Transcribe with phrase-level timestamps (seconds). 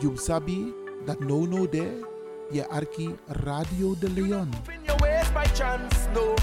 [0.00, 0.72] You sabi
[1.04, 2.00] dat no no de
[2.50, 4.48] je arki Radio de Leon.
[4.72, 6.34] In your ways by chance, no.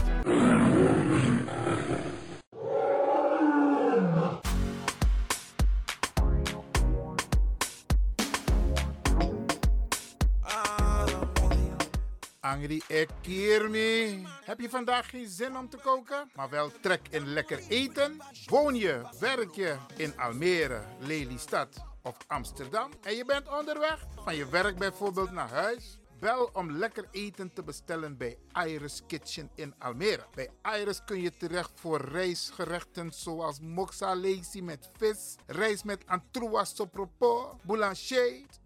[12.40, 14.26] Angry Ekirmi.
[14.46, 18.18] Heb je vandaag geen zin om te koken, maar wel trek in lekker eten?
[18.46, 24.50] Woon je, werk je in Almere, Lelystad of Amsterdam en je bent onderweg van je
[24.50, 25.98] werk bijvoorbeeld naar huis?
[26.20, 30.26] Bel om lekker eten te bestellen bij Iris Kitchen in Almere.
[30.34, 36.76] Bij Iris kun je terecht voor rijstgerechten zoals moxa lazy met vis, rijst met antroas
[36.76, 38.46] sopropo, boulanger,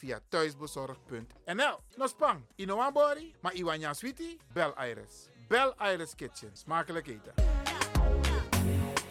[0.00, 1.78] Via thuisbezorgd.nl.
[1.96, 5.28] Nospang, Inoambori, maar Iwanya Sweetie, Bel Iris.
[5.48, 6.50] Bel Iris Kitchen.
[6.52, 7.34] Smakelijk eten.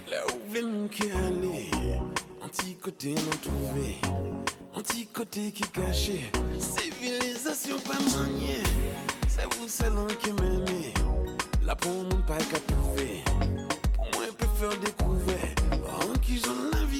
[0.08, 1.70] Là où qui aller,
[2.42, 4.00] anti-côté non trouvé,
[5.52, 8.00] qui caché, civilisation pas
[9.28, 9.68] c'est vous
[11.64, 12.38] là pour moi
[14.82, 17.00] découvrir, en la vie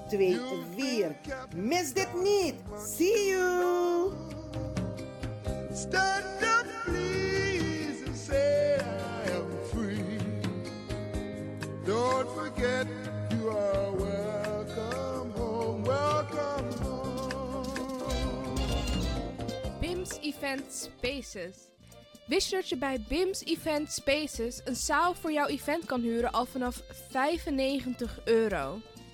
[0.11, 0.39] 2
[0.75, 1.15] 4.
[1.55, 2.55] Mis dit niet.
[2.97, 4.11] See you!
[5.73, 10.17] Stand up, please, and say I am free.
[11.85, 12.87] Don't forget
[13.29, 17.79] you are welcome home, welcome home.
[19.79, 21.69] BIMS Event Spaces.
[22.25, 26.31] Wist je dat je bij BIMS Event Spaces een zaal voor jouw event kan huren
[26.31, 28.81] al vanaf 95 euro?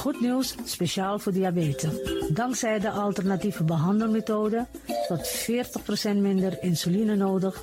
[0.00, 1.92] Goed nieuws, speciaal voor diabetes.
[2.32, 4.66] Dankzij de alternatieve behandelmethode
[5.08, 5.48] tot
[6.10, 7.62] 40% minder insuline nodig,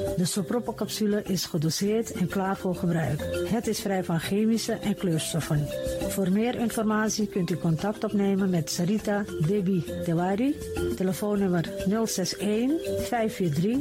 [0.17, 3.21] De sopropocapsule is gedoseerd en klaar voor gebruik.
[3.45, 5.67] Het is vrij van chemische en kleurstoffen.
[6.07, 10.55] Voor meer informatie kunt u contact opnemen met Sarita Debi Dewari.
[10.95, 11.65] Telefoonnummer
[12.05, 12.71] 061
[13.07, 13.77] 543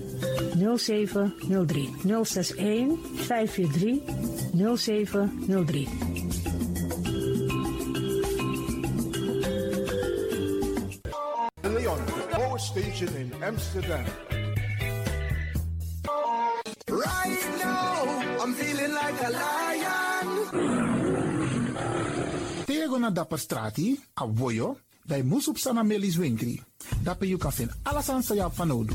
[0.76, 1.94] 0703.
[2.24, 3.98] 061 543
[4.76, 5.88] 0703.
[11.60, 14.04] De Leon, the power station in Amsterdam.
[19.18, 20.28] Lion.
[22.64, 26.62] Tego go naar Dapper Strati, a Boyo, bij Moesop Sana Melis Winkri.
[27.02, 28.94] Dapper you kan vinden alles aan Sayap van Odu.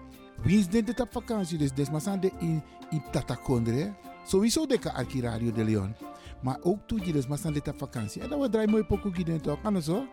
[0.43, 1.57] Wie is dit op vakantie?
[1.57, 3.93] Dus des maar de in in Tatakondre.
[4.25, 5.95] Sowieso de arki Radio de Leon.
[6.41, 8.21] Maar ook toe je dus maar dit op vakantie.
[8.21, 9.61] En dan we draaien mooi pokoe hier toch?
[9.61, 10.05] Het zo?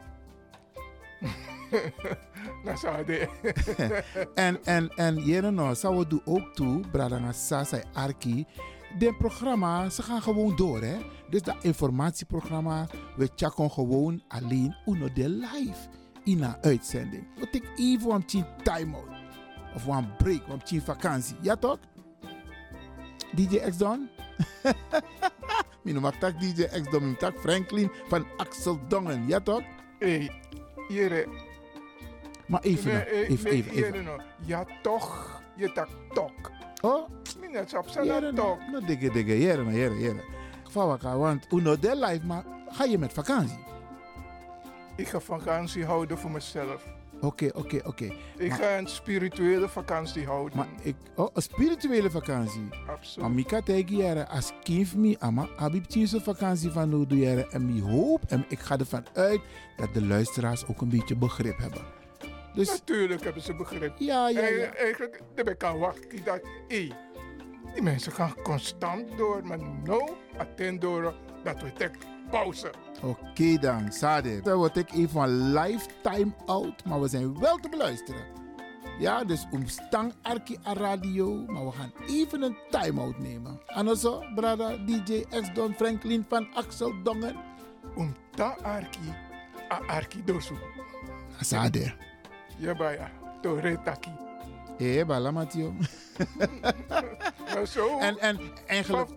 [2.65, 3.29] Dat zou de.
[4.35, 8.47] en en en jere nou, zou we doen ook toe, Bradanga Sasa Arki.
[8.99, 10.97] De programma, ze gaan gewoon door hè.
[11.31, 15.89] Dus dat informatieprogramma, we checken gewoon alleen uno de live
[16.25, 17.27] in een uitzending.
[17.37, 19.18] We take even een time out.
[19.75, 21.37] Of een break, een tien vakantie.
[21.41, 21.79] Ja toch?
[23.35, 24.09] DJ X Don?
[25.83, 29.27] Mino mag tak DJ X Don, tak Franklin van Axel Dongen.
[29.27, 29.63] Ja toch?
[29.99, 30.31] Hey,
[30.89, 31.27] jere.
[32.47, 33.75] Maar even, Nee, eh, even, nee, even, even.
[33.93, 34.21] jere nou.
[34.45, 36.51] Ja toch, je tak tok.
[36.81, 37.09] Oh?
[37.41, 38.59] Minat op zijn tok.
[38.73, 40.25] no digge digge, jere, no, jere, jere.
[40.71, 43.59] Fawaka, want uno de life, maar ga je met vakantie?
[44.97, 46.87] Ik ga vakantie houden voor mezelf.
[47.21, 48.05] Oké, oké, oké.
[48.37, 50.57] Ik Maar- ga een spirituele vakantie houden.
[50.57, 52.69] Maar ik, oh, een spirituele vakantie.
[52.89, 53.17] Absoluut.
[53.29, 57.51] Maar Mika tegen jaren, als kind me, ama, heb ik zo'n vakantie van jaren.
[57.51, 59.41] En ik hoop en ik ga ervan uit
[59.77, 61.83] dat de luisteraars ook een beetje begrip hebben.
[62.55, 63.93] Dus Natuurlijk hebben ze begrip.
[63.99, 64.47] Ja, ja, ja.
[64.49, 66.89] En, eigenlijk, heb ik kan wachten dat, hé,
[67.75, 71.97] die mensen gaan constant door, maar no, attend door dat we tek
[72.31, 72.71] pauze.
[73.03, 74.41] oké dan, Sade.
[74.41, 78.23] Dan word ik even van lifetime out, maar we zijn wel te beluisteren.
[78.99, 83.61] Ja, dus omstang Arki a radio, maar we gaan even een time-out nemen.
[83.67, 87.37] En zo, brada DJ X Don Franklin van Axel Dongen.
[87.97, 89.15] Omta Arki,
[89.73, 90.55] a Arki dosu.
[91.41, 91.95] Sade.
[92.57, 93.11] Ja, baya,
[93.43, 94.28] to retaki.
[94.79, 95.75] Eh, bala Matio.
[97.55, 97.99] Nou zo.
[97.99, 99.17] En, en eigenlijk...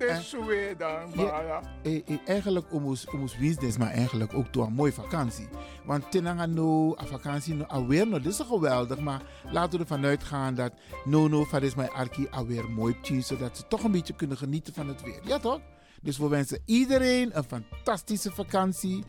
[0.78, 5.48] Dan, Ja, eh, eh, eigenlijk omus omus winstens, maar eigenlijk ook toe een mooie vakantie.
[5.86, 9.00] Want tenanga no, a vakantie no, alweer no, dit is geweldig.
[9.00, 10.74] Maar laten we ervan uitgaan dat
[11.06, 14.38] no no, van is mijn arki alweer mooi tjie, zodat ze toch een beetje kunnen
[14.38, 15.20] genieten van het weer.
[15.24, 15.60] Ja toch?
[16.02, 19.04] Dus we wensen iedereen een fantastische vakantie.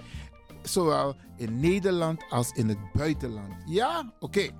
[0.62, 3.54] Zowel in Nederland als in het buitenland.
[3.66, 4.12] Ja?
[4.18, 4.50] Oké.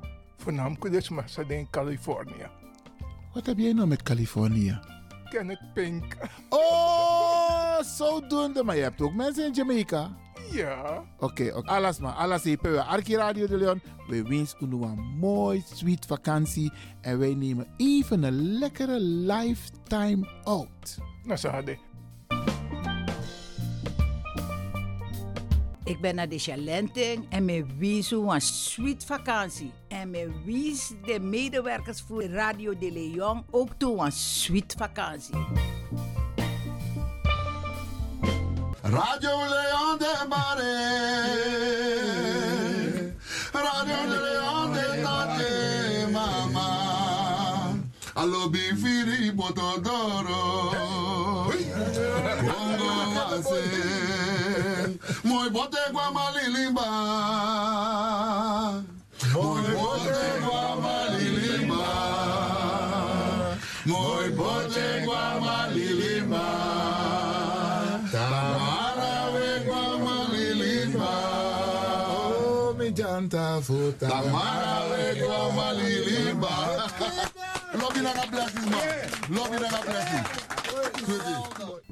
[0.43, 1.11] Voornamelijk dus
[1.49, 2.47] in Californië.
[3.35, 4.79] Wat heb jij nou met Californië?
[5.31, 6.17] Kenneth Pink.
[6.49, 8.65] Oh, zodoende.
[8.65, 10.17] Maar je hebt ook mensen in Jamaica.
[10.51, 11.05] Ja.
[11.19, 11.69] Oké, oké.
[11.69, 12.13] alles maar.
[12.13, 13.83] Alles hier bij Arki Radio de Leon.
[14.09, 16.73] We wensen u een mooi, sweet vakantie.
[17.01, 20.99] En wij nemen even een lekkere lifetime out.
[21.25, 21.92] Nou, hadden.
[25.93, 29.73] Ik ben naar de Chalenting en me wies een sweet vakantie.
[29.89, 35.35] En me wies de medewerkers voor Radio de Leon ook toe een sweet vakantie.
[38.83, 40.73] Radio Leon de Mare.
[43.53, 47.73] Radio de Leon de Tate Mama.
[48.15, 50.72] Allo bifiri botodoro.
[55.25, 56.83] Moi bote kwamali Mój
[59.35, 61.23] Moi bote Mój botek
[63.87, 66.45] Moi bote botek guamalilimba.
[68.13, 71.13] Tamara we guamalilimba.
[72.15, 74.09] Oh, mi janta futa.
[74.09, 76.55] Tamara we guamalilimba.
[77.81, 79.11] Love you and bless you, man.
[79.31, 80.13] Love you and bless
[81.09, 81.92] you.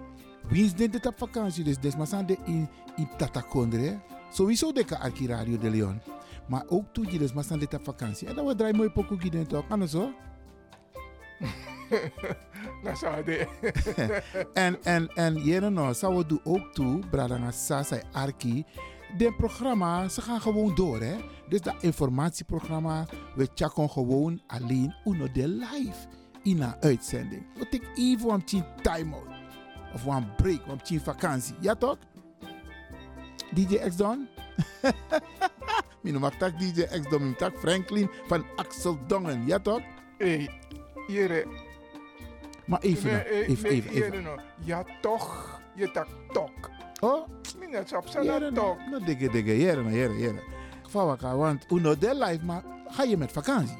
[0.51, 1.63] Wie is dit op vakantie?
[1.63, 3.99] Dus des maar zijn de in, in Tatakondre.
[4.31, 6.01] Sowieso de arki Radio de Leon.
[6.47, 8.27] Maar ook toe maar zijn dit op vakantie.
[8.27, 9.65] En dan we draaien mooi pokoe gids toch?
[9.69, 10.11] Anders zo?
[12.83, 13.47] Nou, zou de.
[14.53, 18.65] en, en, en jere no, zou we doen ook toe, Bradanga Sasa Arki.
[19.17, 21.15] De programma, ze gaan gewoon door, hè.
[21.49, 23.05] Dus dat informatieprogramma,
[23.35, 26.07] we checken gewoon alleen uno de live
[26.43, 27.43] in een uitzending.
[27.55, 29.30] We take even een tien time-out.
[29.93, 31.55] Of een break, een tien vakantie.
[31.59, 31.97] Ja toch?
[33.53, 34.27] DJ X Don?
[36.01, 39.45] Mijn noem tak DJ X Don, mijn tak Franklin van Axel Dongen.
[39.45, 39.81] Ja toch?
[40.17, 40.49] Hey,
[41.07, 41.45] jere.
[42.65, 43.93] Maar even, Nee, nog, eh, even, even, even.
[43.93, 44.35] jere no.
[44.63, 45.59] Ja, toch.
[45.75, 46.69] Je tak tok.
[46.99, 47.27] Oh?
[47.59, 48.77] Minat op zijn Jere, tok.
[48.89, 50.41] no, no, dikke, dikke, jere, jere, jere.
[50.83, 53.77] Geval want uno de life, maar ga je met vakantie?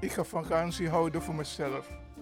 [0.00, 1.90] Ik ga vakantie houden voor mezelf.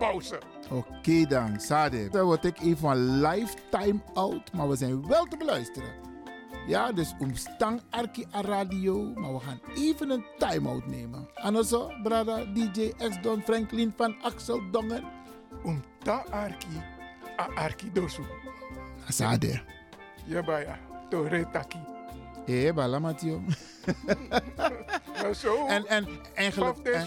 [0.00, 0.38] pauze.
[0.70, 2.08] Oké dan, Sade.
[2.08, 5.92] Dan word ik even van lifetime out, maar we zijn wel te beluisteren.
[6.66, 11.28] Ja, dus omstang Arki a radio, maar we gaan even een time-out nemen.
[11.34, 15.04] En zo, brada DJ X Don Franklin van Axel Dongen.
[15.64, 16.82] Omta Arki,
[17.40, 18.22] a Arki dosu.
[19.08, 19.62] Sade.
[20.24, 20.78] Ja, baya,
[21.08, 21.78] to retaki.
[22.46, 23.40] Eh, bala Matio.
[23.40, 24.74] Maar zo.
[25.68, 26.78] En, en eigenlijk...
[26.94, 27.06] En-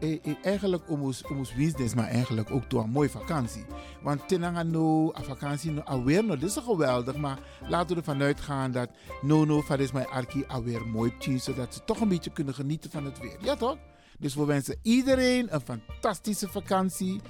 [0.00, 3.64] eh, eh, eigenlijk omus omus business, maar eigenlijk ook door een mooie vakantie.
[4.02, 8.22] Want tenanga no, a vakantie no, alweer no, dit is geweldig, maar laten we ervan
[8.22, 8.88] uitgaan dat
[9.22, 12.54] no no, van is mijn arki alweer mooi tien, zodat ze toch een beetje kunnen
[12.54, 13.36] genieten van het weer.
[13.40, 13.76] Ja toch?
[14.18, 17.20] Dus we wensen iedereen een fantastische vakantie,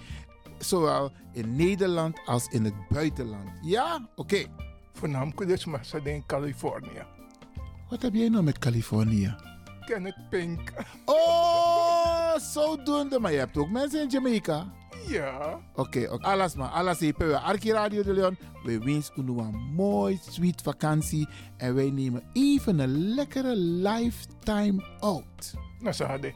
[0.58, 3.50] zowel in Nederland als in het buitenland.
[3.62, 4.08] Ja?
[4.16, 4.44] Oké.
[4.92, 7.02] Voornamelijk dus maar in Californië.
[7.92, 9.34] Wat heb jij nou met Californië?
[9.84, 10.72] Kenneth Pink.
[11.04, 13.18] Oh, zodoende.
[13.18, 14.72] Maar je hebt ook mensen in Jamaica.
[15.06, 15.60] Ja.
[15.74, 16.24] Oké, oké.
[16.26, 16.68] alles maar.
[16.68, 18.38] Alles hier Arki Radio de Leon.
[18.64, 21.28] We wensen u een mooi, sweet vakantie.
[21.56, 25.54] En wij nemen even een lekkere lifetime out.
[25.78, 26.34] Nou, hadden.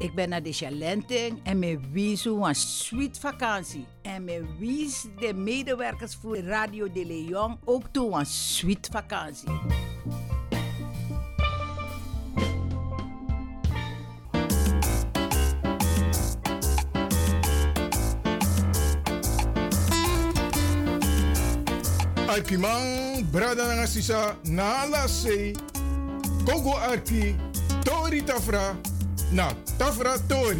[0.00, 3.86] Ik ben naar de Chalenting en me wies een sweet vakantie.
[4.02, 9.48] En me wies de medewerkers voor Radio de Leon ook toe een sweet vakantie.
[22.26, 25.54] Arkimang, brada nga sisa, nala se,
[26.44, 27.36] kogo arki,
[27.82, 28.74] tori tafra,
[29.32, 30.58] na tafra tori.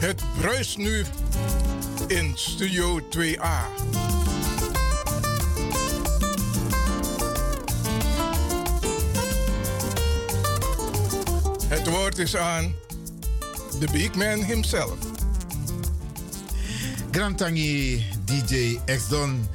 [0.00, 1.04] Het bruist nu
[2.06, 4.11] in Studio 2A.
[12.22, 12.74] Is aan
[13.80, 14.94] de big man himself.
[17.10, 19.46] Grantangi, DJ X-Don.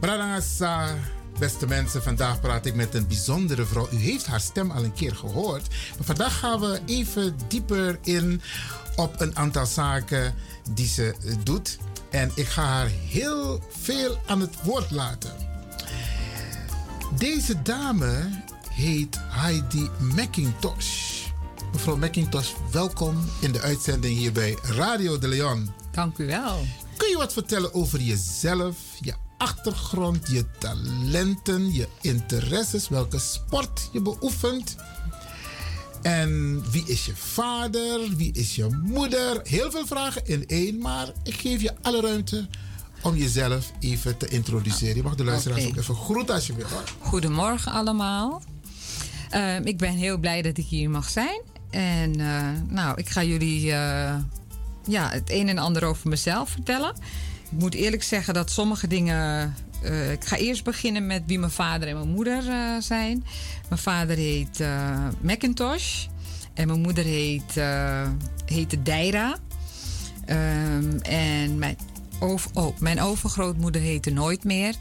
[0.00, 0.94] Bradangasa,
[1.38, 3.88] beste mensen, vandaag praat ik met een bijzondere vrouw.
[3.92, 5.68] U heeft haar stem al een keer gehoord.
[5.68, 8.42] Maar vandaag gaan we even dieper in
[8.96, 10.34] op een aantal zaken
[10.70, 11.78] die ze doet.
[12.10, 15.32] En ik ga haar heel veel aan het woord laten.
[17.18, 18.28] Deze dame
[18.70, 21.09] heet Heidi McIntosh.
[21.72, 25.70] Mevrouw McIntosh, welkom in de uitzending hier bij Radio de Leon.
[25.92, 26.66] Dank u wel.
[26.96, 34.00] Kun je wat vertellen over jezelf, je achtergrond, je talenten, je interesses, welke sport je
[34.00, 34.76] beoefent?
[36.02, 38.16] En wie is je vader?
[38.16, 39.40] Wie is je moeder?
[39.42, 42.48] Heel veel vragen in één, maar ik geef je alle ruimte
[43.02, 44.96] om jezelf even te introduceren.
[44.96, 46.84] Je mag de luisteraars ook even groeten als je hoor.
[46.98, 48.42] Goedemorgen allemaal.
[49.30, 51.49] Ehm, ik ben heel blij dat ik hier mag zijn.
[51.70, 54.14] En eh, nou, ik ga jullie eh,
[54.86, 56.94] ja, het een en ander over mezelf vertellen.
[57.50, 59.54] Ik moet eerlijk zeggen dat sommige dingen.
[59.82, 62.42] eh, ik ga eerst beginnen met wie mijn vader en mijn moeder
[62.82, 63.24] zijn.
[63.68, 64.64] Mijn vader heet
[65.20, 66.06] Macintosh.
[66.54, 67.60] En mijn moeder heet,
[68.46, 69.36] heette Deira.
[70.24, 71.76] Ehm, en mijn,
[72.20, 74.74] over, oh, mijn overgrootmoeder heette Nooit meer.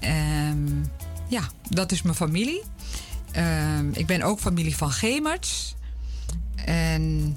[0.00, 0.82] Ehm,
[1.28, 2.62] ja, dat is mijn familie.
[3.32, 5.74] Ehm, ik ben ook familie van Gemerts.
[6.64, 7.36] En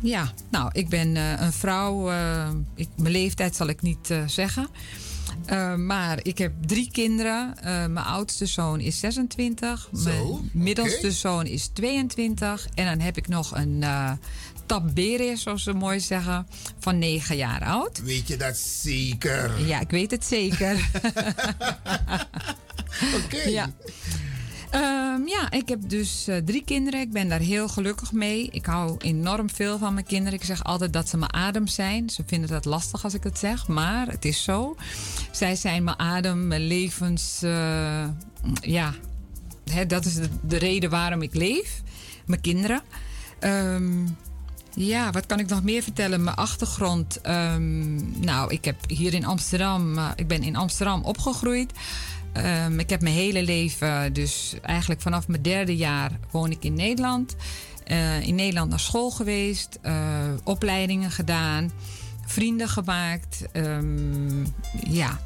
[0.00, 2.10] ja, nou, ik ben eh, een vrouw.
[2.10, 4.68] eh, ik, mijn leeftijd zal ik niet eh, zeggen.
[5.76, 7.54] Maar ik heb drie kinderen.
[7.62, 9.88] Mijn oudste zoon is 26.
[9.90, 11.10] Mijn Zo, middelste oké.
[11.10, 12.68] zoon is 22.
[12.74, 13.84] En dan heb ik nog een
[14.66, 16.46] tabbere, zoals ze mooi zeggen,
[16.78, 18.02] van 9 jaar oud.
[18.02, 19.66] Weet je dat zeker?
[19.66, 20.76] Ja, ik weet het zeker.
[23.24, 23.42] Oké.
[23.48, 23.70] Ja.
[24.70, 27.00] Ehm, ja, ik heb dus eh, drie kinderen.
[27.00, 28.48] Ik ben daar heel gelukkig mee.
[28.52, 30.38] Ik hou enorm veel van mijn kinderen.
[30.38, 32.10] Ik zeg altijd dat ze mijn adem zijn.
[32.10, 34.76] Ze vinden dat lastig als ik het zeg, maar het is zo.
[35.32, 37.42] Zij zijn mijn adem, mijn levens.
[37.42, 38.06] eh,
[38.60, 38.94] ja,
[39.86, 41.82] dat is de, de reden waarom ik leef.
[42.26, 42.80] Mijn kinderen.
[43.38, 44.06] Ehm,
[44.74, 46.24] ja, wat kan ik nog meer vertellen?
[46.24, 47.20] Mijn achtergrond.
[47.20, 49.98] ehm, nou, ik heb hier in Amsterdam.
[49.98, 51.72] eh, ik ben in Amsterdam opgegroeid.
[52.32, 56.74] Ehm, ik heb mijn hele leven, dus eigenlijk vanaf mijn derde jaar, woon ik in
[56.74, 57.36] Nederland.
[57.84, 59.94] Eh, in Nederland naar school geweest, eh,
[60.44, 61.70] opleidingen gedaan,
[62.26, 63.44] vrienden gemaakt.
[63.52, 64.44] ehm,
[64.90, 65.18] ja.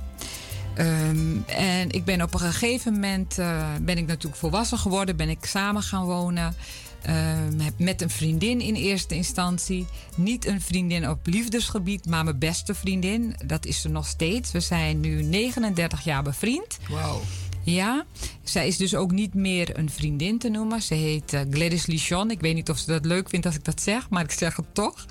[0.75, 5.29] Ehm, en ik ben op een gegeven moment eh, ben ik natuurlijk volwassen geworden, ben
[5.29, 6.55] ik samen gaan wonen.
[7.03, 9.87] Ehm, met een vriendin in eerste instantie.
[10.17, 13.35] Niet een vriendin op liefdesgebied, maar mijn beste vriendin.
[13.47, 14.53] Dat is ze nog steeds.
[14.53, 16.79] We zijn nu 39 jaar bevriend.
[16.91, 17.21] Wauw.
[17.65, 18.05] Ja,
[18.43, 20.83] zij is dus ook niet meer een vriendin te noemen.
[20.83, 22.31] Ze heet eh, Gladys Lichon.
[22.31, 24.57] Ik weet niet of ze dat leuk vindt als ik dat zeg, maar ik zeg
[24.57, 25.07] het toch.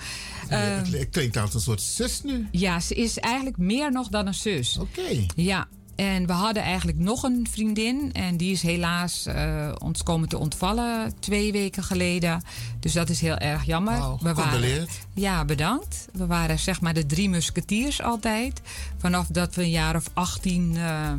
[0.47, 2.47] Het, het klinkt als een soort zus nu.
[2.51, 4.77] ja, ze is eigenlijk meer nog dan een zus.
[4.77, 5.25] Oké.
[5.35, 5.67] Ja,
[6.01, 8.09] en we hadden eigenlijk nog een vriendin.
[8.13, 12.43] En die is helaas eh, ons komen te ontvallen twee weken geleden.
[12.79, 13.97] Dus dat is heel erg jammer.
[13.97, 16.07] Wauw, we waren, ja, bedankt.
[16.13, 18.61] We waren zeg maar de drie musketiers altijd.
[18.97, 21.11] Vanaf dat we een jaar of 18 eh,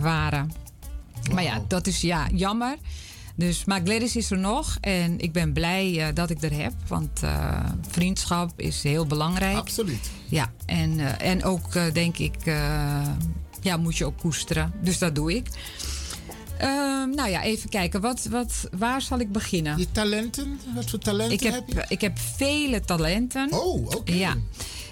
[0.00, 0.52] waren.
[1.32, 2.76] Maar ja, dat is ja, jammer.
[3.34, 6.72] Dus, maar Gladys is er nog en ik ben blij eh, dat ik er heb.
[6.88, 7.20] Want
[7.88, 9.56] vriendschap is heel belangrijk.
[9.56, 10.10] Absoluut.
[10.28, 12.36] Ja, en, en ook denk ik,
[13.64, 14.72] ja, moet je ook koesteren.
[14.80, 15.48] Dus dat doe ik.
[16.58, 18.00] Ehm, nou ja, even kijken.
[18.00, 19.78] Wat, wat, waar zal ik beginnen?
[19.78, 20.60] Je talenten?
[20.74, 21.84] Wat voor talenten ik heb, heb je?
[21.88, 23.52] Ik heb vele talenten.
[23.52, 24.12] Oh, oké.
[24.12, 24.36] Ja.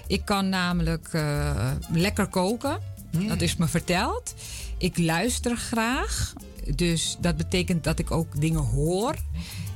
[0.07, 2.79] Ik kan namelijk eh, lekker koken.
[3.11, 3.27] Hmm.
[3.27, 4.33] Dat is me verteld.
[4.77, 6.33] Ik luister graag.
[6.75, 9.15] Dus dat betekent dat ik ook dingen hoor.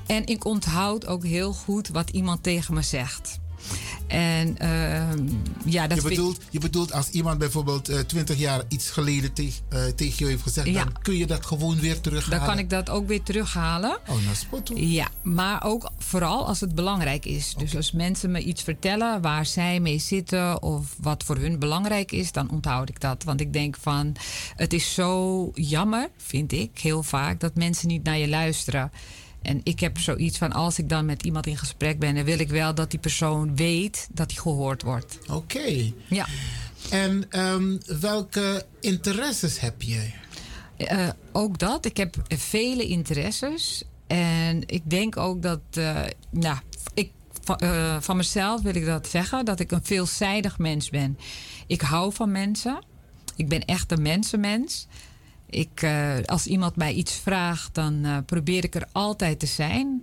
[0.08, 3.40] En ik onthoud ook heel goed wat iemand tegen me zegt.
[4.08, 5.28] En ehm,
[5.66, 9.64] ja, dat je, bedoelt, je bedoelt als iemand bijvoorbeeld eh, 20 jaar iets geleden tegen
[9.70, 10.84] eh, tegen je heeft gezegd, Ja.
[10.84, 12.38] dan kun je dat gewoon weer terughalen.
[12.40, 13.98] Dan kan ik dat ook weer terughalen.
[14.08, 14.72] Oh, nou spot.
[14.76, 17.54] Ja, maar ook vooral als het belangrijk is.
[17.58, 22.12] Dus als mensen me iets vertellen waar zij mee zitten of wat voor hun belangrijk
[22.12, 23.24] is, dan onthoud ik dat.
[23.24, 24.16] Want ik denk van,
[24.56, 28.92] het is zo jammer, vind ik heel vaak, dat mensen niet naar je luisteren.
[29.48, 32.40] En ik heb zoiets van, als ik dan met iemand in gesprek ben, dan wil
[32.40, 35.18] ik wel dat die persoon weet dat hij gehoord wordt.
[35.30, 35.92] Oké.
[36.08, 36.26] Ja.
[36.90, 40.14] En ehm, welke interesses heb jij?
[40.78, 41.86] Eh, ook dat.
[41.86, 43.84] Ik heb vele interesses.
[44.08, 45.60] En ik denk ook dat.
[45.74, 46.58] eh, nou,
[46.94, 47.12] ik,
[47.44, 51.18] van, eh, van mezelf wil ik dat zeggen: dat ik een veelzijdig mens ben.
[51.68, 52.80] Ik hou van mensen.
[53.36, 54.88] Ik ben echt een mensenmens.
[55.50, 60.02] Ik, eh, als iemand mij iets vraagt, dan eh, probeer ik er altijd te zijn.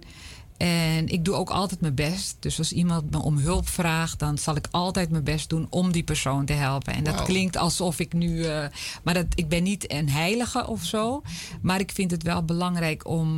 [0.56, 2.36] En ik doe ook altijd mijn best.
[2.40, 5.92] Dus als iemand me om hulp vraagt, dan zal ik altijd mijn best doen om
[5.92, 6.94] die persoon te helpen.
[6.94, 8.44] En dat klinkt alsof ik nu.
[8.44, 8.66] eh,
[9.02, 11.22] maar dat, ik ben niet een heilige of zo.
[11.62, 13.28] Maar ik vind het wel belangrijk om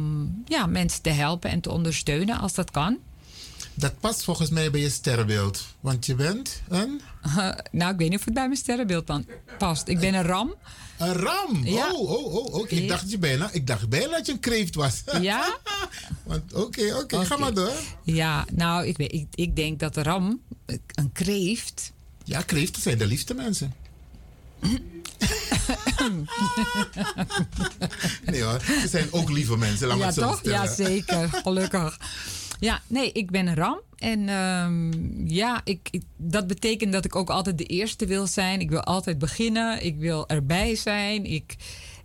[0.45, 2.99] ja, mensen te helpen en te ondersteunen als dat kan.
[3.79, 5.65] Dat past volgens mij bij je sterrenbeeld.
[5.81, 7.01] Want je bent een...
[7.71, 9.11] nou, ik weet niet of het bij mijn sterrenbeeld
[9.59, 9.89] past.
[9.89, 10.55] Ik ben een ram.
[10.99, 11.65] Een ram?
[11.65, 11.93] Ja.
[11.93, 12.55] Oh, oh, oh.
[12.55, 12.75] oké.
[12.75, 15.03] Ik, dacht je bijna, ik dacht bijna dat je een kreeft was.
[15.21, 15.59] Ja?
[16.25, 17.25] Want Oké, oké.
[17.25, 17.73] Ga maar door.
[18.03, 20.41] Ja, nou, ik, weet, ik, ik denk dat de ram,
[20.95, 21.93] een kreeft.
[22.25, 23.75] Ja, kreeften zijn de liefste mensen.
[28.31, 29.87] nee hoor, ze zijn ook lieve mensen.
[29.89, 30.39] Laat ja, het zo toch?
[30.39, 30.63] stellen.
[30.63, 31.29] Ja, zeker.
[31.43, 31.99] Gelukkig.
[32.61, 33.81] Ja, nee, ik ben een ram.
[33.97, 34.91] En ehm,
[35.29, 38.61] ja, ik, ik- dat betekent dat ik ook altijd de eerste wil zijn.
[38.61, 39.85] Ik wil altijd beginnen.
[39.85, 41.25] Ik wil erbij zijn.
[41.25, 41.57] Ik,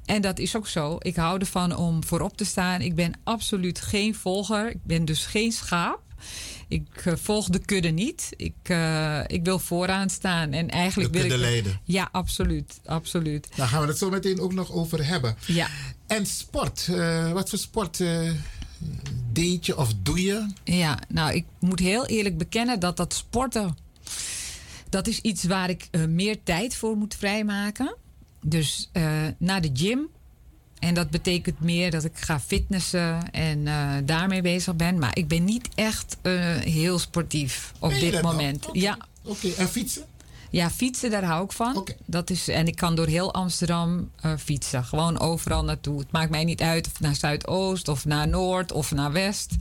[0.06, 0.95] en dat is ook zo.
[0.99, 2.82] Ik hou ervan om voorop te staan.
[2.82, 4.69] Ik ben absoluut geen volger.
[4.69, 5.99] Ik ben dus geen schaap.
[6.71, 8.29] Ik eh, volg de kudde niet.
[8.38, 10.51] Ik, eh, ik wil vooraan staan.
[10.51, 11.51] En eigenlijk De wil kudde ik.
[11.51, 11.79] leiden.
[11.84, 12.79] Ja, absoluut.
[12.86, 13.47] absoluut.
[13.55, 15.36] Daar gaan we het zo meteen ook nog over hebben.
[15.47, 15.67] Ja.
[16.07, 16.88] En sport.
[16.91, 18.03] eh, wat voor sport
[19.31, 20.45] deed je of doe je?
[20.63, 23.77] Ja, nou, ik moet heel eerlijk bekennen dat dat sporten.
[24.89, 27.95] Dat is iets waar ik meer tijd voor moet vrijmaken.
[28.41, 28.89] Dus
[29.38, 30.07] naar de gym.
[30.82, 35.00] En dat betekent meer dat ik ga fitnessen en eh, daarmee bezig ben.
[35.00, 38.67] Maar ik ben niet echt eh, heel sportief op dit moment.
[38.72, 38.98] Ja.
[39.24, 40.06] Oké, en fietsen?
[40.50, 41.88] Ja, fietsen, daar hou ik van.
[42.06, 44.84] Dat is, en ik kan door heel Amsterdam eh, fietsen.
[44.84, 46.00] Gewoon overal naartoe.
[46.00, 49.56] Het maakt mij niet uit of naar Zuidoost of naar Noord of naar West.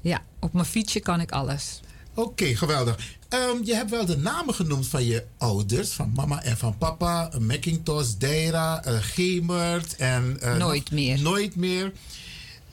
[0.00, 1.80] Ja, op mijn fietsje kan ik alles.
[2.18, 3.16] Oké, geweldig.
[3.28, 7.30] Ehm, je hebt wel de namen genoemd van je ouders, van mama en van papa.
[7.40, 10.36] Macintosh, Deira, uh, Gemert en...
[10.40, 11.20] eh, Nooit meer.
[11.20, 11.92] Nooit meer.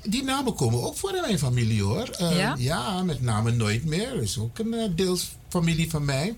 [0.03, 2.09] Die namen komen ook voor in mijn familie hoor.
[2.09, 2.55] Ehm, Ja?
[2.57, 4.21] Ja, met name Nooit meer.
[4.21, 6.35] is ook een eh, deels familie van mij.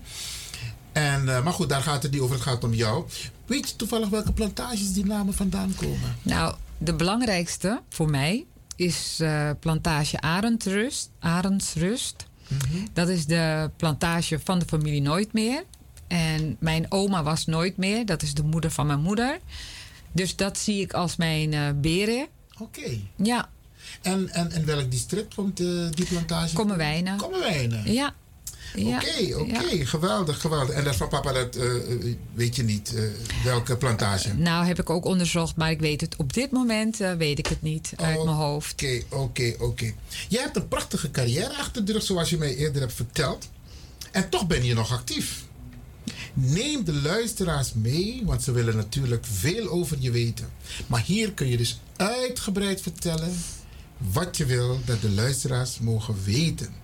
[0.92, 2.34] En, eh, maar goed, daar gaat het niet over.
[2.34, 3.04] Het gaat om jou.
[3.46, 6.16] Weet je toevallig welke plantages die namen vandaan komen?
[6.22, 8.44] Nou, de belangrijkste voor mij
[8.76, 11.10] is eh, plantage Arendsrust.
[11.20, 12.26] Arendsrust.
[12.92, 15.64] Dat is de plantage van de familie Nooit meer.
[16.06, 18.06] En mijn oma was Nooit meer.
[18.06, 19.38] Dat is de moeder van mijn moeder.
[20.12, 22.26] Dus dat zie ik als mijn eh beren.
[22.58, 22.98] Oké.
[23.16, 23.48] Ja.
[24.02, 26.54] En, en, en welk district komt eh, die plantage?
[26.54, 27.16] Kommerwijnen.
[27.16, 27.92] Kommerwijnen.
[27.92, 28.14] Ja.
[28.76, 30.74] Oké, oké, geweldig, geweldig.
[30.74, 33.02] En dat van papa, dat eh, eh, weet je niet, eh,
[33.44, 34.34] welke plantage?
[34.34, 37.46] Nou, heb ik ook onderzocht, maar ik weet het op dit moment eh, weet ik
[37.46, 38.72] het niet uit mijn hoofd.
[38.72, 39.92] Oké, oké, oké.
[40.28, 43.48] Jij hebt een prachtige carrière achter de rug, zoals je mij eerder hebt verteld.
[44.10, 45.46] En toch ben je nog actief.
[46.34, 50.48] Neem de luisteraars mee, want ze willen natuurlijk veel over je weten.
[50.86, 53.32] Maar hier kun je dus uitgebreid vertellen
[53.98, 56.74] wat je wil dat de luisteraars mogen weten.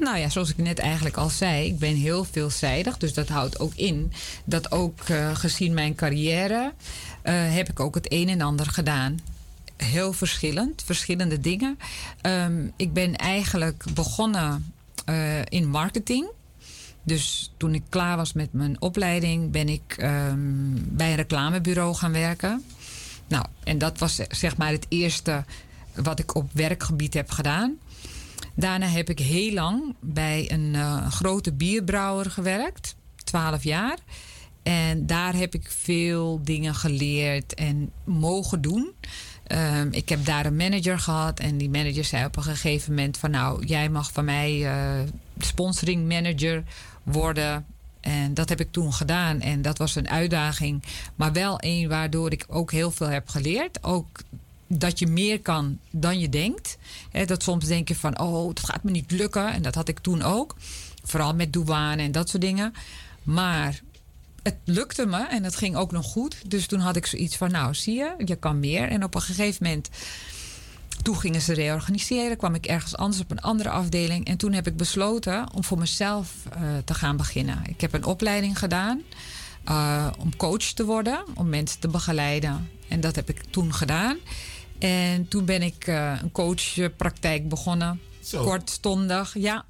[0.00, 2.98] Nou ja, zoals ik net eigenlijk al zei, ik ben heel veelzijdig.
[2.98, 4.12] Dus dat houdt ook in
[4.44, 6.72] dat ook eh, gezien mijn carrière
[7.22, 9.18] eh, heb ik ook het een en ander gedaan.
[9.76, 11.78] Heel verschillend, verschillende dingen.
[12.20, 14.72] Ehm, ik ben eigenlijk begonnen
[15.04, 16.28] eh, in marketing.
[17.02, 20.38] Dus toen ik klaar was met mijn opleiding, ben ik ehm,
[20.72, 22.64] bij een reclamebureau gaan werken.
[23.28, 25.44] Nou, en dat was zeg maar het eerste
[25.94, 27.78] wat ik op werkgebied heb gedaan.
[28.58, 33.98] Daarna heb ik heel lang bij een uh, grote bierbrouwer gewerkt, 12 jaar.
[34.62, 38.92] En daar heb ik veel dingen geleerd en mogen doen.
[39.52, 43.18] Um, ik heb daar een manager gehad en die manager zei op een gegeven moment
[43.18, 46.62] van nou, jij mag van mij uh, sponsoring manager
[47.02, 47.66] worden.
[48.00, 50.82] En dat heb ik toen gedaan en dat was een uitdaging,
[51.14, 53.84] maar wel een waardoor ik ook heel veel heb geleerd.
[53.84, 54.22] Ook
[54.68, 56.78] dat je meer kan dan je denkt.
[57.26, 59.52] dat soms denk je van, oh, dat gaat me niet lukken.
[59.52, 60.56] En dat had ik toen ook.
[61.04, 62.72] Vooral met douane en dat soort dingen.
[63.22, 63.80] Maar
[64.42, 66.50] het lukte me en het ging ook nog goed.
[66.50, 68.88] Dus toen had ik zoiets van, nou, zie je, je kan meer.
[68.88, 69.88] En op een gegeven moment,
[71.02, 72.36] toen gingen ze reorganiseren.
[72.36, 74.26] kwam ik ergens anders op een andere afdeling.
[74.26, 77.62] En toen heb ik besloten om voor mezelf uh, te gaan beginnen.
[77.66, 79.02] Ik heb een opleiding gedaan
[79.68, 82.70] uh, om coach te worden, om mensen te begeleiden.
[82.88, 84.16] En dat heb ik toen gedaan.
[84.78, 88.00] En toen ben ik uh, een coachpraktijk begonnen.
[88.20, 88.44] Zo.
[88.44, 89.64] Kortstondig, ja.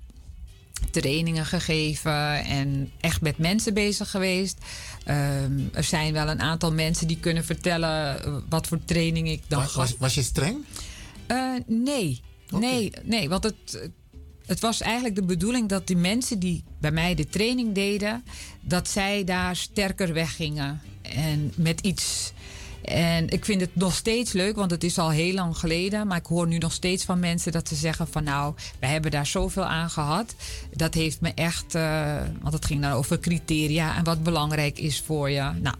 [0.90, 4.58] Trainingen gegeven en echt met mensen bezig geweest.
[5.06, 9.42] Um, er zijn wel een aantal mensen die kunnen vertellen uh, wat voor training ik
[9.46, 10.56] dan was, was, was je streng?
[11.28, 12.20] Uh, nee.
[12.50, 12.60] Okay.
[12.60, 13.90] nee, nee, want het,
[14.46, 18.24] het was eigenlijk de bedoeling dat die mensen die bij mij de training deden,
[18.60, 20.80] dat zij daar sterker weggingen.
[21.02, 22.32] En met iets
[22.82, 26.06] en ik vind het nog steeds leuk, want het is al heel lang geleden.
[26.06, 29.10] Maar ik hoor nu nog steeds van mensen dat ze zeggen van nou, we hebben
[29.10, 30.34] daar zoveel aan gehad.
[30.76, 35.00] Dat heeft me echt, uh, want het ging dan over criteria en wat belangrijk is
[35.00, 35.50] voor je.
[35.60, 35.76] Nou,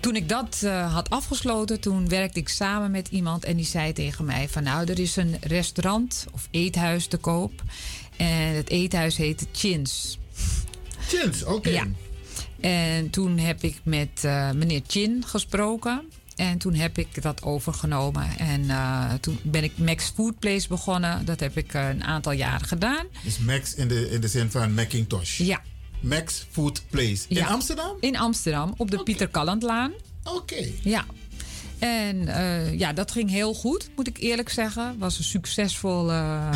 [0.00, 3.92] toen ik dat uh, had afgesloten, toen werkte ik samen met iemand en die zei
[3.92, 7.62] tegen mij van nou, er is een restaurant of eethuis te koop.
[8.16, 10.18] En het eethuis heet Chins.
[10.98, 11.52] Chins, oké.
[11.52, 11.72] Okay.
[11.72, 11.86] Ja.
[12.60, 16.02] En toen heb ik met uh, meneer Chin gesproken.
[16.36, 18.38] En toen heb ik dat overgenomen.
[18.38, 21.24] En uh, toen ben ik Max Food Place begonnen.
[21.24, 23.06] Dat heb ik uh, een aantal jaren gedaan.
[23.24, 25.38] Dus Max in de, in de zin van Macintosh?
[25.38, 25.62] Ja.
[26.00, 27.24] Max Food Place.
[27.28, 27.46] In ja.
[27.46, 27.96] Amsterdam?
[28.00, 29.04] In Amsterdam, op de okay.
[29.04, 29.92] Pieter Kallandlaan.
[30.24, 30.36] Oké.
[30.36, 30.74] Okay.
[30.82, 31.04] Ja.
[31.78, 34.98] En uh, ja, dat ging heel goed, moet ik eerlijk zeggen.
[34.98, 36.50] Was een succesvol um,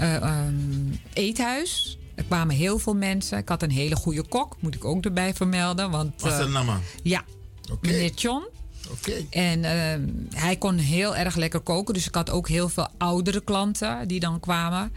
[1.12, 1.98] eethuis.
[2.14, 3.38] Er kwamen heel veel mensen.
[3.38, 5.90] Ik had een hele goede kok, moet ik ook erbij vermelden.
[5.90, 7.24] Want, Was dat uh, Ja,
[7.72, 7.90] okay.
[7.90, 8.44] meneer John.
[8.90, 9.26] Okay.
[9.30, 11.94] En uh, hij kon heel erg lekker koken.
[11.94, 14.92] Dus ik had ook heel veel oudere klanten die dan kwamen.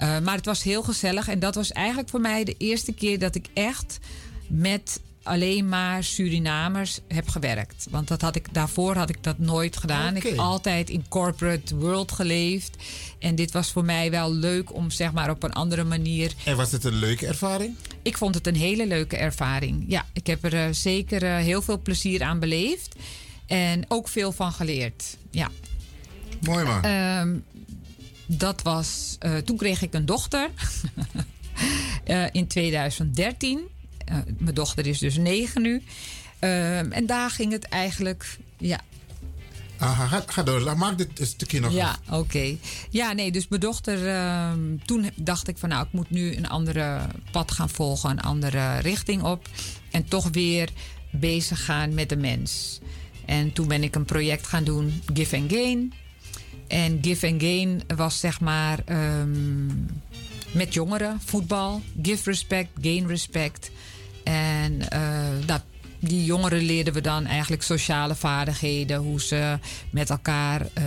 [0.00, 1.28] Uh, maar het was heel gezellig.
[1.28, 3.98] En dat was eigenlijk voor mij de eerste keer dat ik echt
[4.46, 7.86] met alleen maar Surinamers heb gewerkt.
[7.90, 10.16] Want dat had ik, daarvoor had ik dat nooit gedaan.
[10.16, 10.16] Okay.
[10.16, 12.76] Ik heb altijd in corporate world geleefd.
[13.18, 16.32] En dit was voor mij wel leuk om zeg maar op een andere manier.
[16.44, 17.74] En was het een leuke ervaring?
[18.02, 19.84] Ik vond het een hele leuke ervaring.
[19.88, 22.96] Ja, ik heb er uh, zeker uh, heel veel plezier aan beleefd.
[23.46, 25.16] En ook veel van geleerd.
[25.30, 25.50] Ja.
[26.40, 26.86] Mooi man.
[26.86, 27.40] Uh,
[28.26, 29.16] dat was.
[29.22, 30.50] Uh, toen kreeg ik een dochter.
[32.32, 33.60] in 2013.
[34.10, 35.82] Uh, mijn dochter is dus negen nu.
[36.40, 38.38] Uh, en daar ging het eigenlijk.
[38.56, 38.80] Ja.
[39.78, 40.76] Aha, ga, ga door.
[40.76, 42.16] Maak dit stukje nog Ja, oké.
[42.16, 42.58] Okay.
[42.90, 44.06] Ja, nee, dus mijn dochter.
[44.06, 44.52] Uh,
[44.84, 48.78] toen dacht ik van nou, ik moet nu een andere pad gaan volgen, een andere
[48.78, 49.48] richting op.
[49.90, 50.68] En toch weer
[51.10, 52.80] bezig gaan met de mens.
[53.24, 55.92] En toen ben ik een project gaan doen, Give and Gain.
[56.68, 58.78] En Give and Gain was zeg maar
[59.20, 59.86] um,
[60.52, 61.82] met jongeren, voetbal.
[62.02, 63.70] Give respect, gain respect.
[64.28, 65.62] En uh, dat,
[65.98, 68.96] die jongeren leerden we dan eigenlijk sociale vaardigheden.
[68.96, 69.58] Hoe ze
[69.90, 70.84] met elkaar uh,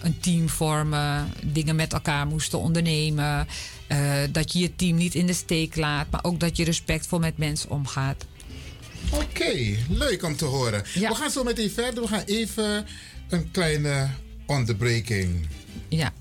[0.00, 1.32] een team vormen.
[1.44, 3.46] Dingen met elkaar moesten ondernemen.
[3.88, 6.10] Uh, dat je je team niet in de steek laat.
[6.10, 8.26] Maar ook dat je respectvol met mensen omgaat.
[9.10, 10.82] Oké, okay, leuk om te horen.
[10.94, 11.08] Ja.
[11.08, 12.02] We gaan zo meteen verder.
[12.02, 12.86] We gaan even
[13.28, 14.08] een kleine
[14.46, 15.46] onderbreking.
[15.88, 16.12] Ja.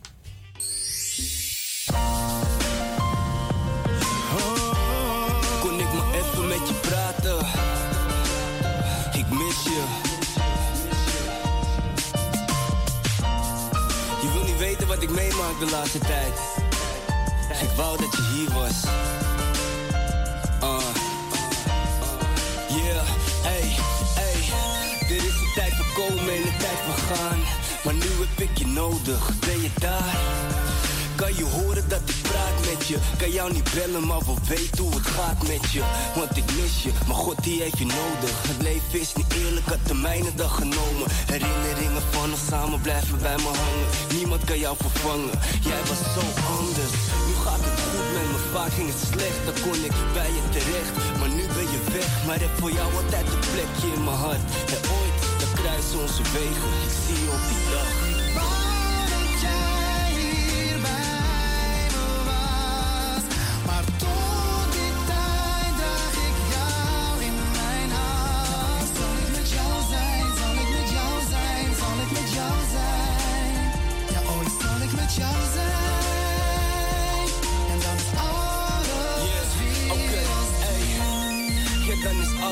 [15.10, 16.34] ik meemaak de laatste tijd.
[17.62, 18.84] Ik wou dat je hier was.
[20.64, 20.80] Uh.
[22.70, 23.08] Yeah,
[23.46, 23.76] ey,
[24.16, 24.40] ey.
[25.08, 27.40] Dit is de tijd voor komen en de tijd voor gaan.
[27.84, 30.79] Maar nu heb ik je nodig, ben je daar?
[31.20, 32.98] Kan je horen dat ik praat met je?
[33.18, 35.84] Kan jou niet bellen, maar wel weten hoe het gaat met je.
[36.16, 38.36] Want ik mis je, maar God die heeft je nodig.
[38.52, 41.08] Het leven is niet eerlijk, had de mijne dag genomen.
[41.34, 43.90] Herinneringen van ons samen blijven bij me hangen.
[44.18, 45.36] Niemand kan jou vervangen,
[45.70, 46.24] jij was zo
[46.58, 46.94] anders.
[47.28, 49.40] Nu gaat het goed met me, vaak ging het slecht.
[49.48, 52.10] Dan kon ik bij je terecht, maar nu ben je weg.
[52.26, 54.44] Maar heb voor jou altijd een plekje in mijn hart.
[54.76, 56.72] En ooit, dan kruisen onze wegen.
[56.88, 58.09] Ik zie op die dag.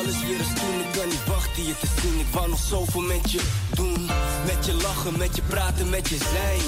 [0.08, 0.80] Alles weer toen.
[0.80, 2.18] Ik kan niet wachten je te zien.
[2.20, 3.40] Ik wou nog zoveel met je
[3.74, 4.10] doen.
[4.46, 6.60] Met je lachen, met je praten, met je zijn.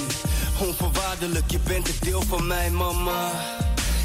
[0.67, 3.31] Onvoorwaardelijk, je bent een deel van mij, mama.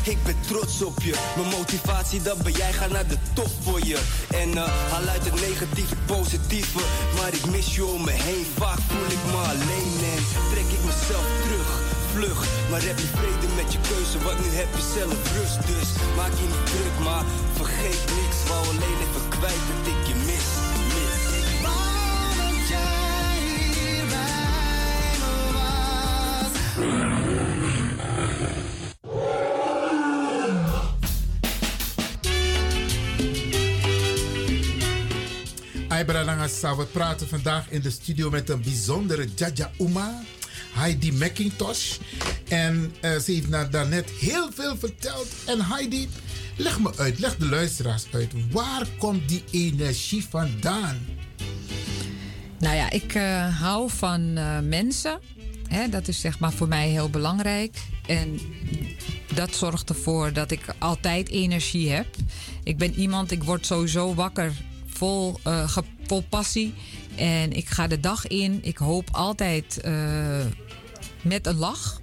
[0.04, 1.14] Ik ben trots op je.
[1.36, 2.72] Mijn motivatie, dat ben jij.
[2.72, 3.98] Ga naar de top voor je.
[4.30, 6.80] En eh, haal uit het negatieve positieve.
[7.20, 8.46] Maar ik mis je om me heen.
[8.56, 11.95] Vaak voel ik me alleen en trek ik mezelf terug.
[12.16, 15.66] Vlug, maar heb je vrede met je keuze, want nu heb je zelf rust.
[15.66, 18.38] Dus maak je niet druk, maar vergeet niks.
[18.48, 20.48] Wou alleen even kwijt dat ik je mis.
[20.94, 21.24] mis.
[22.40, 26.52] dat jij hier bij me was.
[36.76, 40.22] We praten vandaag in de studio met een bijzondere Jaja Uma,
[40.76, 41.96] Heidi McIntosh.
[42.48, 45.26] En eh, ze heeft na- daarnet heel veel verteld.
[45.46, 46.08] En Heidi,
[46.56, 48.32] leg me uit, leg de luisteraars uit.
[48.50, 50.98] Waar komt die energie vandaan?
[52.58, 55.20] Nou ja, ik eh, hou van eh, mensen.
[55.68, 57.76] Hè, dat is zeg maar voor mij heel belangrijk.
[58.06, 58.38] En
[59.34, 62.06] dat zorgt ervoor dat ik altijd energie heb.
[62.62, 64.52] Ik ben iemand, ik word sowieso wakker
[64.88, 65.40] vol,
[66.06, 66.74] vol passie.
[67.16, 68.58] En ik ga de dag in.
[68.62, 69.80] Ik hoop altijd
[71.26, 72.00] met een lach.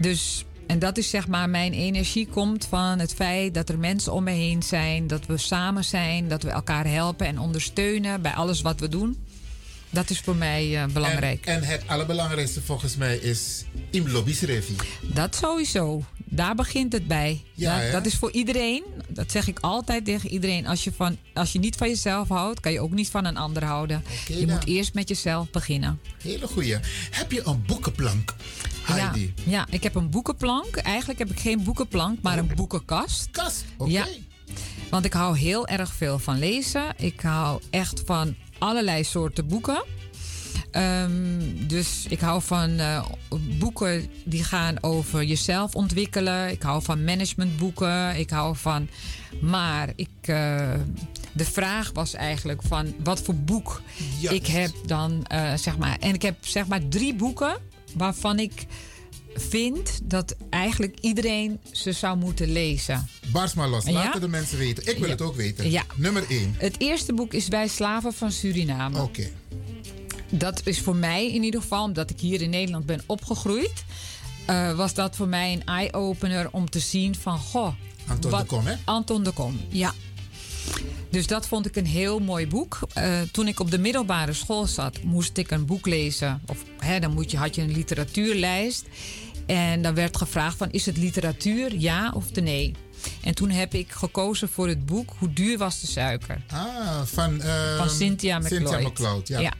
[0.00, 4.12] Dus, en dat is zeg maar, mijn energie komt van het feit dat er mensen
[4.12, 5.06] om me heen zijn.
[5.06, 6.28] Dat we samen zijn.
[6.28, 9.25] Dat we elkaar helpen en ondersteunen bij alles wat we doen.
[9.96, 11.46] Dat is voor mij eh, belangrijk.
[11.46, 14.76] En, en het allerbelangrijkste volgens mij is im lobby's revie.
[15.02, 16.04] Dat sowieso.
[16.24, 17.44] Daar begint het bij.
[17.54, 18.84] Ja, dat, is voor iedereen.
[19.08, 20.66] Dat zeg ik altijd tegen iedereen.
[20.66, 23.36] Als je, van, als je niet van jezelf houdt, kan je ook niet van een
[23.36, 24.04] ander houden.
[24.26, 24.54] je dan.
[24.54, 26.00] moet eerst met jezelf beginnen.
[26.22, 26.76] Hele goeie.
[27.10, 28.34] Heb je een boekenplank,
[28.82, 29.34] Heidi?
[29.36, 30.76] Ja, ja, ik heb een boekenplank.
[30.76, 33.28] Eigenlijk heb ik geen boekenplank, maar een boekenkast.
[33.30, 33.90] Kast, oké.
[33.90, 34.06] Ja.
[34.90, 36.94] Want ik hou heel erg veel van lezen.
[36.96, 39.84] Ik hou echt van allerlei soorten boeken.
[40.70, 43.04] Ehm, dus ik hou van eh,
[43.58, 46.50] boeken die gaan over jezelf ontwikkelen.
[46.50, 48.16] Ik hou van managementboeken.
[48.16, 48.88] Ik hou van.
[49.40, 50.70] Maar ik, eh,
[51.32, 53.80] de vraag was eigenlijk van wat voor boek
[54.30, 55.96] ik heb dan eh, zeg maar.
[56.00, 57.56] En ik heb zeg maar drie boeken
[57.94, 58.66] waarvan ik
[59.36, 63.08] vind dat eigenlijk iedereen ze zou moeten lezen.
[63.32, 63.92] Bars maar los, Ja?
[63.92, 64.86] laten de mensen weten.
[64.86, 65.10] Ik wil Ja.
[65.12, 65.70] het ook weten.
[65.70, 65.84] Ja.
[65.96, 66.54] Nummer 1.
[66.58, 69.02] Het eerste boek is Wij Slaven van Suriname.
[69.02, 69.28] Oké.
[70.30, 73.84] Dat is voor mij in ieder geval, omdat ik hier in Nederland ben opgegroeid,
[74.46, 77.72] eh, was dat voor mij een eye-opener om te zien van, goh.
[78.06, 78.74] Anton wat- de Kom, hè?
[78.84, 79.94] Anton de Kom, ja.
[81.10, 82.78] Dus dat vond ik een heel mooi boek.
[82.92, 86.40] Eh, toen ik op de middelbare school zat, moest ik een boek lezen.
[86.46, 88.84] Of hè, dan moet je, had je een literatuurlijst.
[89.46, 92.74] En dan werd gevraagd van, is het literatuur, ja of de nee?
[93.22, 96.42] En toen heb ik gekozen voor het boek Hoe duur was de suiker?
[96.48, 98.68] Ah, van, eh, van Cynthia McLeod.
[98.68, 99.52] Cynthia McLeod, ja.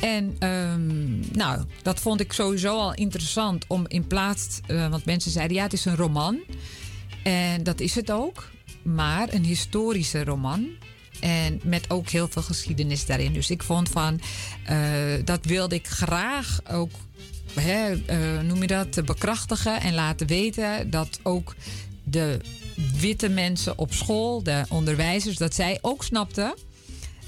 [0.00, 4.60] En ehm, nou, dat vond ik sowieso al interessant om in plaats...
[4.66, 6.38] eh, want mensen zeiden, ja, het is een roman.
[7.22, 8.50] En dat is het ook.
[8.82, 10.68] Maar een historische roman.
[11.20, 13.32] En met ook heel veel geschiedenis daarin.
[13.32, 14.20] Dus ik vond van,
[14.64, 14.78] eh,
[15.24, 16.90] dat wilde ik graag ook,
[17.60, 19.80] hè, eh, noem je dat, bekrachtigen.
[19.80, 21.54] En laten weten dat ook
[22.04, 22.40] de
[23.00, 26.54] witte mensen op school, de onderwijzers, dat zij ook snapten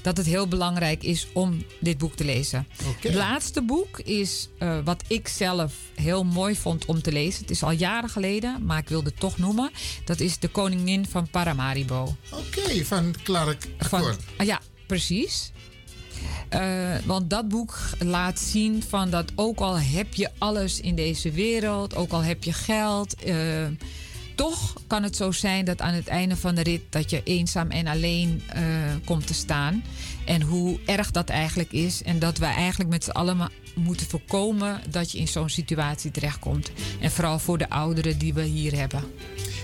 [0.01, 2.67] dat het heel belangrijk is om dit boek te lezen.
[2.99, 7.41] Het laatste boek is eh, wat ik zelf heel mooi vond om te lezen.
[7.41, 9.71] Het is al jaren geleden, maar ik wilde het toch noemen.
[10.05, 12.15] Dat is De Koningin van Paramaribo.
[12.31, 15.51] Oké, van Clark Van, ah, ja, precies.
[16.49, 21.31] Eh, want dat boek laat zien van dat ook al heb je alles in deze
[21.31, 23.35] wereld, ook al heb je geld, eh,
[24.39, 27.69] toch kan het zo zijn dat aan het einde van de rit dat je eenzaam
[27.69, 28.63] en alleen eh,
[29.05, 29.83] komt te staan.
[30.25, 32.03] En hoe erg dat eigenlijk is.
[32.03, 36.71] En dat we eigenlijk met z'n allen moeten voorkomen dat je in zo'n situatie terechtkomt.
[36.99, 39.03] En vooral voor de ouderen die we hier hebben.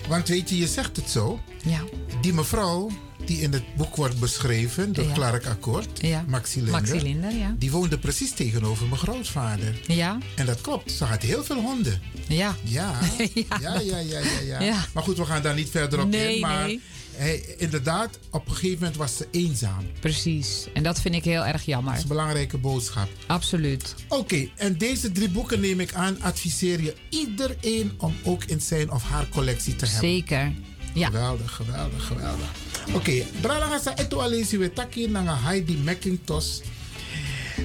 [0.08, 1.40] Want weet je, je zegt het zo.
[1.66, 1.84] Ja.
[2.22, 2.90] Die mevrouw
[3.26, 5.14] die in het boek wordt beschreven door Ja.
[5.14, 6.24] Clark Akkoord, Ja.
[6.28, 7.56] Maxi Linder, Maxi Linder, ja.
[7.58, 9.80] die woonde precies tegenover mijn grootvader.
[9.88, 10.18] Ja.
[10.36, 12.02] En dat klopt, ze had heel veel honden.
[12.28, 12.56] Ja.
[12.64, 13.00] Ja,
[13.62, 14.86] ja, ja, ja, ja.
[14.94, 16.42] Maar goed, we gaan daar niet verder op Nee, in.
[16.42, 16.82] Maar nee.
[17.16, 19.86] Hij, inderdaad, op een gegeven moment was ze eenzaam.
[20.00, 20.68] Precies.
[20.74, 21.90] En dat vind ik heel erg jammer.
[21.90, 23.10] Dat is een belangrijke boodschap.
[23.28, 23.96] Absoluut.
[24.08, 28.92] Oké, en deze drie boeken neem ik aan, adviseer je iedereen om ook in zijn
[28.92, 30.10] of haar collectie te hebben.
[30.10, 30.54] Zeker.
[30.94, 31.06] Ja.
[31.06, 32.50] Geweldig, geweldig, geweldig.
[32.88, 36.60] Oké, okay, Bralangasa eto alesi we taki nanga Heidi McIntosh.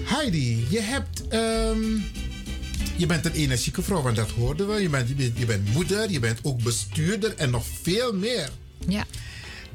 [0.04, 1.28] Heidi, je hebt...
[1.28, 1.80] ehm,
[2.96, 4.82] je bent een energieke vrouw, want dat hoorden we.
[4.82, 8.50] Je bent, je bent, je bent moeder, je bent ook bestuurder en nog veel meer.
[8.88, 9.04] Ja.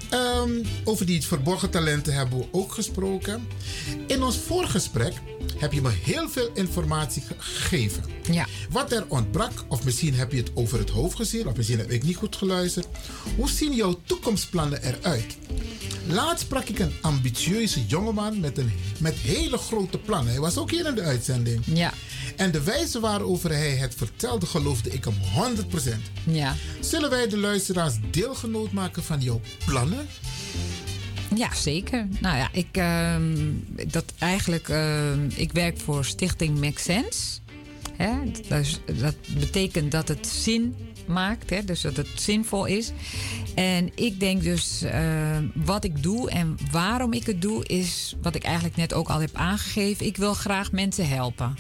[0.10, 0.52] Ehm,
[0.84, 3.48] over die verborgen talenten hebben we ook gesproken.
[4.08, 5.14] In ons voorgesprek
[5.58, 8.04] heb je me heel veel informatie ge- gegeven.
[8.32, 8.46] Ja.
[8.70, 11.92] Wat er ontbrak, of misschien heb je het over het hoofd gezien, of misschien heb
[11.92, 12.88] ik niet goed geluisterd.
[13.36, 15.38] Hoe zien jouw toekomstplannen eruit?
[16.08, 20.32] Laatst sprak ik een ambitieuze jongeman met, een, met hele grote plannen.
[20.32, 21.62] Hij was ook hier in de uitzending.
[21.66, 21.94] Ja.
[22.36, 25.16] En de wijze waarover hij het vertelde, geloofde ik hem
[25.56, 25.90] 100%.
[26.26, 26.56] Ja.
[26.80, 29.95] Zullen wij de luisteraars deelgenoot maken van jouw plannen?
[31.36, 32.08] Ja, zeker.
[32.20, 33.36] Nou ja, ik, ehm,
[33.88, 37.40] dat eigenlijk, ehm, ik werk voor Stichting Make Sense.
[37.96, 38.12] Hè?
[38.48, 40.76] Dus, dat betekent dat het zin
[41.08, 41.64] maakt, hè?
[41.64, 42.92] dus dat het zinvol is.
[43.56, 48.36] En ik denk dus, ehm, wat ik doe en waarom ik het doe, is wat
[48.36, 50.06] ik eigenlijk net ook al heb aangegeven.
[50.06, 51.56] Ik wil graag mensen helpen.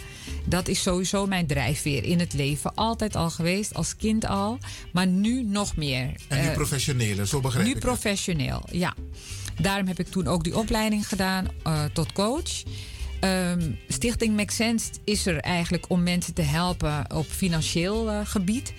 [0.45, 2.75] Dat is sowieso mijn drijfveer in het leven.
[2.75, 4.57] Altijd al geweest, als kind al,
[4.93, 6.11] maar nu nog meer.
[6.27, 7.75] En nu Eh, professioneler, zo begrijp nu ik.
[7.75, 7.85] het.
[7.85, 8.93] professioneel, ja.
[9.61, 12.63] Daarom heb ik toen ook die opleiding gedaan eh, tot coach.
[13.25, 18.73] Ehm, Stichting Make Sense is er eigenlijk om mensen te helpen op financieel eh, gebied.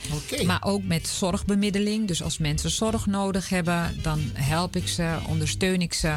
[0.44, 2.06] Maar ook met zorgbemiddeling.
[2.06, 6.16] Dus als mensen zorg nodig hebben, dan help ik ze, ondersteun ik ze.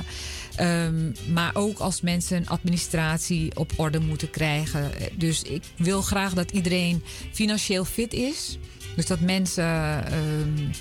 [0.56, 4.92] Ehm, maar ook als mensen een administratie op orde moeten krijgen.
[5.16, 8.58] Dus ik wil graag dat iedereen financieel fit is.
[8.96, 10.72] Dus dat mensen ehm,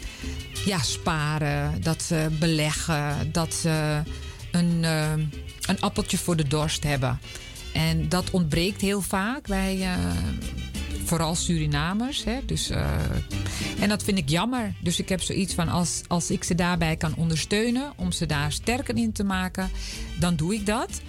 [0.64, 4.02] ja, sparen, dat ze beleggen, dat ze
[4.52, 4.84] een,
[5.68, 7.18] een appeltje voor de dorst hebben.
[7.72, 9.94] En dat ontbreekt heel vaak bij eh,
[11.04, 12.24] vooral Surinamers.
[12.24, 12.38] Hè?
[12.46, 12.90] Dus, eh,
[13.80, 14.74] en dat vind ik jammer.
[14.80, 18.52] Dus ik heb zoiets van als, als ik ze daarbij kan ondersteunen om ze daar
[18.52, 19.70] sterker in te maken,
[20.18, 21.00] dan doe ik dat.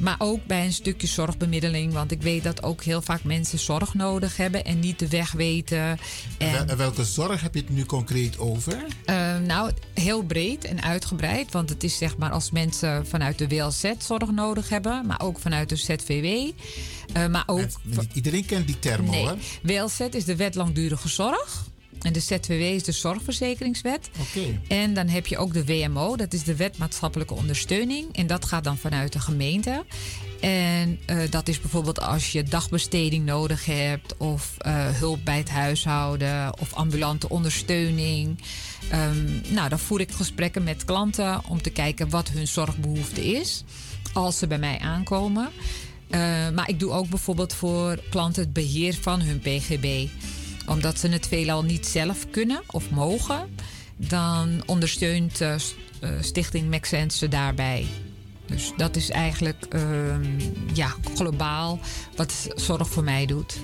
[0.00, 1.92] Maar ook bij een stukje zorgbemiddeling.
[1.92, 5.32] Want ik weet dat ook heel vaak mensen zorg nodig hebben en niet de weg
[5.32, 5.78] weten.
[5.78, 5.98] En
[6.38, 8.84] En, wel- en welke zorg heb je het nu concreet over?
[9.04, 11.52] eh, nou, heel breed en uitgebreid.
[11.52, 15.38] Want het is zeg maar als mensen vanuit de WLZ zorg nodig hebben, maar ook
[15.38, 16.50] vanuit de ZVW.
[17.12, 17.66] eh, maar ook.
[18.12, 19.36] Iedereen kent die term Nee, hoor.
[19.62, 21.64] WLZ is de wet langdurige zorg.
[22.04, 24.10] En de ZVW is de zorgverzekeringswet.
[24.20, 24.60] Oké.
[24.68, 28.16] En dan heb je ook de WMO, dat is de wet maatschappelijke ondersteuning.
[28.16, 29.84] En dat gaat dan vanuit de gemeente.
[30.40, 35.50] En eh, dat is bijvoorbeeld als je dagbesteding nodig hebt, of eh, hulp bij het
[35.50, 38.38] huishouden, of ambulante ondersteuning.
[38.90, 43.64] Ehm, nou, dan voer ik gesprekken met klanten om te kijken wat hun zorgbehoefte is
[44.12, 45.50] als ze bij mij aankomen.
[46.10, 50.08] Eh, maar ik doe ook bijvoorbeeld voor klanten het beheer van hun PGB.
[50.66, 53.48] Omdat ze het veelal niet zelf kunnen of mogen,
[53.96, 55.60] dan ondersteunt eh, eh,
[56.20, 56.68] Stichting
[57.18, 57.86] ze daarbij.
[58.46, 60.40] Dus dat is eigenlijk ehm,
[60.72, 61.78] ja, globaal
[62.16, 63.56] wat Zorg voor mij doet.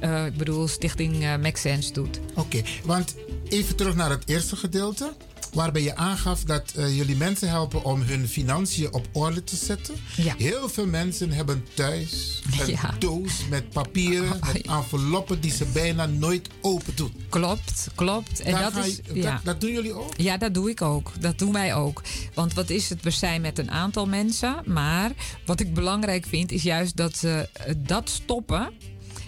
[0.00, 2.20] Eh, ik bedoel, Stichting Sense doet.
[2.34, 3.14] Oké, want
[3.48, 5.12] even terug naar het eerste gedeelte.
[5.54, 9.94] Waarbij je aangaf dat eh, jullie mensen helpen om hun financiën op orde te zetten.
[10.16, 10.34] Ja.
[10.38, 12.80] Heel veel mensen hebben thuis een Ja.
[12.84, 17.12] Oh, doos met papieren, met enveloppen die ze bijna nooit open doen.
[17.28, 18.40] Klopt, klopt.
[18.40, 19.32] En Daar dat, is, je- ja.
[19.32, 20.12] dat, dat doen jullie ook?
[20.16, 21.10] Ja, dat doe ik ook.
[21.20, 22.02] Dat doen wij ook.
[22.34, 23.02] Want wat is het?
[23.02, 24.56] We zijn met een aantal mensen.
[24.64, 25.10] Maar
[25.46, 28.72] wat ik belangrijk vind, is juist dat ze eh, dat stoppen.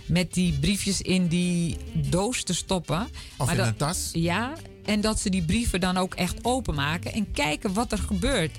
[0.06, 3.08] Met die briefjes in die doos te stoppen.
[3.36, 4.10] Of Maar in dat- een tas?
[4.12, 4.52] Ja,
[4.86, 8.56] en dat ze die brieven dan ook echt openmaken en kijken wat er gebeurt.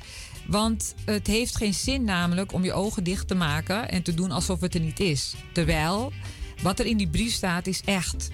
[0.47, 4.32] Want het heeft geen zin namelijk om je ogen dicht te maken en te doen
[4.32, 5.36] alsof het er niet is.
[5.53, 6.11] Terwijl
[6.61, 8.30] wat er in die brief staat is echt.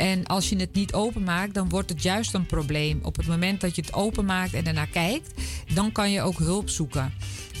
[0.00, 2.98] En als je het niet openmaakt, dan wordt het juist een probleem.
[3.02, 5.32] Op het moment dat je het openmaakt en ernaar kijkt,
[5.74, 7.12] dan kan je ook hulp zoeken.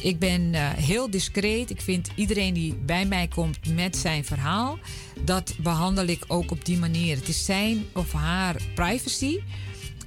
[0.02, 1.70] Ik ben eh, heel discreet.
[1.70, 4.78] Ik vind iedereen die bij mij komt met zijn verhaal,
[5.24, 7.16] dat behandel ik ook op die manier.
[7.16, 9.40] Het is zijn of haar privacy.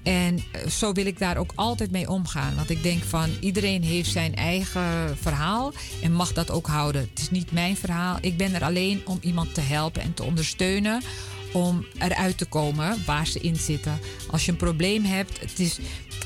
[0.04, 2.56] En eh, zo wil ik daar ook altijd mee omgaan.
[2.56, 7.02] Want ik denk van iedereen heeft zijn eigen verhaal en mag dat ook houden.
[7.02, 8.18] Het is niet mijn verhaal.
[8.22, 11.02] Ik ben er alleen om iemand te helpen en te ondersteunen
[11.54, 14.00] om eruit te komen waar ze in zitten.
[14.32, 15.78] Als je een probleem hebt, het is,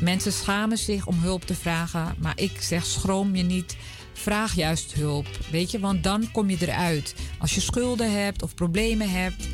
[0.01, 2.15] mensen schamen zich om hulp te vragen.
[2.19, 3.75] Maar ik zeg schroom je niet.
[4.13, 7.15] Vraag juist hulp, weet je, want dan kom je eruit.
[7.39, 9.47] Als je schulden hebt of problemen hebt,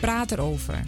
[0.00, 0.84] praat erover.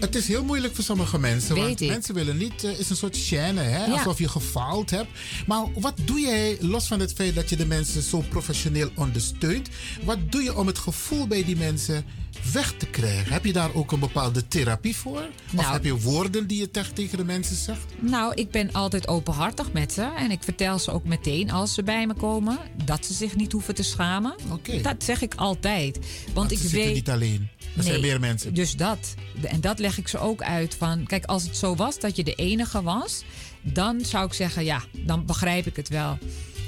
[0.00, 1.54] Het is heel moeilijk voor sommige mensen.
[1.54, 1.88] Weet want ik.
[1.88, 3.84] mensen willen niet, het is een soort chaîne, hè?
[3.84, 3.92] Ja.
[3.92, 5.08] alsof je gefaald hebt.
[5.46, 9.68] Maar wat doe jij, los van het feit dat je de mensen zo professioneel ondersteunt,
[10.04, 12.04] wat doe je om het gevoel bij die mensen
[12.52, 13.32] weg te krijgen?
[13.32, 15.28] Heb je daar ook een bepaalde therapie voor?
[15.46, 15.72] of Nou.
[15.72, 17.84] heb je woorden die je te- tegen de mensen zegt?
[18.00, 20.02] Nou, ik ben altijd openhartig met ze.
[20.16, 23.52] En ik vertel ze ook meteen als ze bij me komen dat ze zich niet
[23.52, 24.34] hoeven te schamen.
[24.82, 25.98] Dat zeg ik altijd.
[26.34, 26.94] Want ze ik zitten weet.
[26.94, 27.48] niet alleen.
[27.76, 28.54] Er zijn meer mensen.
[28.54, 29.14] Dus dat.
[29.42, 31.06] En dat leg ik ze ook uit van.
[31.06, 33.22] Kijk, als het zo was dat je de enige was,
[33.62, 36.18] dan zou ik zeggen ja, dan begrijp ik het wel.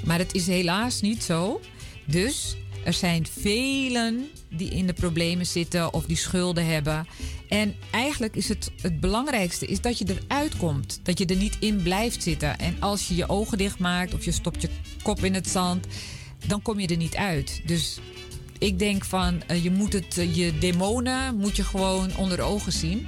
[0.03, 1.61] Maar het is helaas niet zo.
[2.05, 2.55] Dus
[2.85, 7.07] er zijn velen die in de problemen zitten of die schulden hebben.
[7.49, 10.99] En eigenlijk is het het belangrijkste is dat je eruit komt.
[11.03, 12.57] Dat je er niet in blijft zitten.
[12.59, 14.69] En als je je ogen dicht maakt of je stopt je
[15.03, 15.87] kop in het zand,
[16.47, 17.61] dan kom je er niet uit.
[17.65, 17.99] Dus
[18.59, 22.43] ik denk van eh, je moet het, eh, je demonen moet je gewoon onder de
[22.43, 23.07] ogen zien.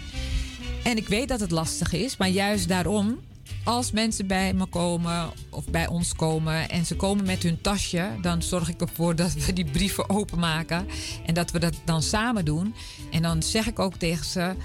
[0.84, 3.20] En ik weet dat het lastig is, maar juist daarom,
[3.68, 8.10] als mensen bij me komen of bij ons komen en ze komen met hun tasje,
[8.22, 10.88] dan zorg ik ervoor dat we die brieven openmaken
[11.26, 12.76] en dat we dat dan samen doen.
[13.12, 14.56] En dan zeg ik ook tegen ze: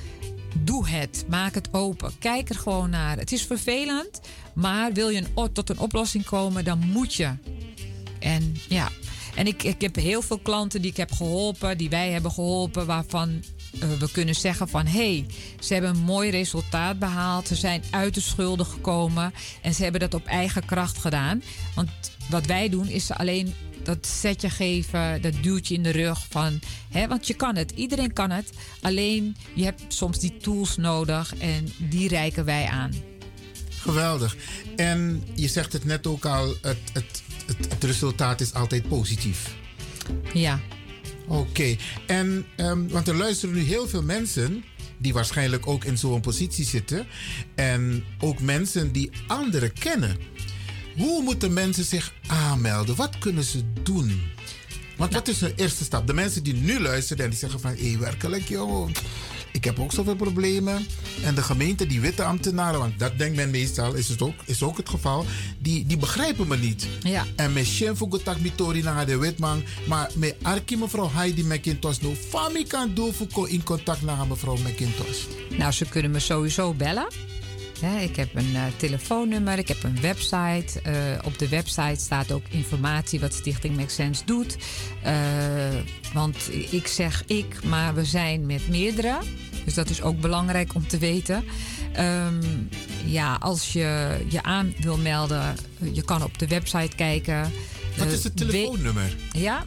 [0.59, 3.19] doe het, maak het open, kijk er gewoon naar.
[3.19, 4.21] Het is vervelend,
[4.55, 7.31] maar wil je een, tot een oplossing komen, dan moet je.
[8.19, 8.89] En ja,
[9.35, 12.87] en ik, ik heb heel veel klanten die ik heb geholpen, die wij hebben geholpen,
[12.87, 13.43] waarvan
[13.99, 15.27] we kunnen zeggen van hé, hey,
[15.61, 17.49] ze hebben een mooi resultaat behaald.
[17.49, 21.43] Ze zijn uit de schulden gekomen en ze hebben dat op eigen kracht gedaan.
[21.75, 21.91] Want
[22.31, 26.61] wat wij doen is alleen dat setje geven, dat duwtje in de rug van,
[26.91, 28.51] hè, want je kan het, iedereen kan het.
[28.81, 32.93] Alleen je hebt soms die tools nodig en die reiken wij aan.
[33.69, 34.37] Geweldig.
[34.77, 39.55] En je zegt het net ook al, het, het, het, het resultaat is altijd positief.
[40.35, 40.61] Ja.
[41.27, 41.77] Oké.
[42.07, 44.65] En, ehm, want er luisteren nu heel veel mensen
[44.99, 47.07] die waarschijnlijk ook in zo'n positie zitten.
[47.55, 50.17] En ook mensen die anderen kennen.
[50.97, 52.97] Hoe moeten mensen zich aanmelden?
[52.97, 54.23] Wat kunnen ze doen?
[54.97, 56.07] Want wat is de eerste stap?
[56.07, 57.75] De mensen die nu luisteren en die zeggen van...
[57.79, 58.91] hé, werkelijk joh,
[59.53, 60.87] ik heb ook zoveel problemen.
[61.25, 62.79] En de gemeente, die witte ambtenaren...
[62.79, 65.27] want dat denkt men meestal, is, het ook, is ook het geval...
[65.59, 66.87] die, die begrijpen me niet.
[67.03, 67.27] Ja.
[67.37, 69.63] En met Shem Gotak Mitori naar de witman...
[69.89, 71.99] maar met Arki mevrouw Heidi McIntosh...
[71.99, 75.25] no fami kan doen voor in contact naar mevrouw McIntosh.
[75.59, 77.07] Nou, ze kunnen me sowieso bellen.
[77.91, 80.81] Ik heb een eh, telefoonnummer, ik heb een website.
[80.83, 84.57] Eh, op de website staat ook informatie wat Stichting Make Sense doet.
[85.03, 85.15] Eh,
[86.13, 86.37] want
[86.71, 89.19] ik zeg ik, maar we zijn met meerdere.
[89.65, 91.45] Dus dat is ook belangrijk om te weten.
[91.93, 92.43] Ehm,
[93.05, 95.57] ja, als je je aan wil melden,
[95.93, 97.53] je kan op de website kijken.
[97.97, 99.65] Wat is het telefoonnummer Ja,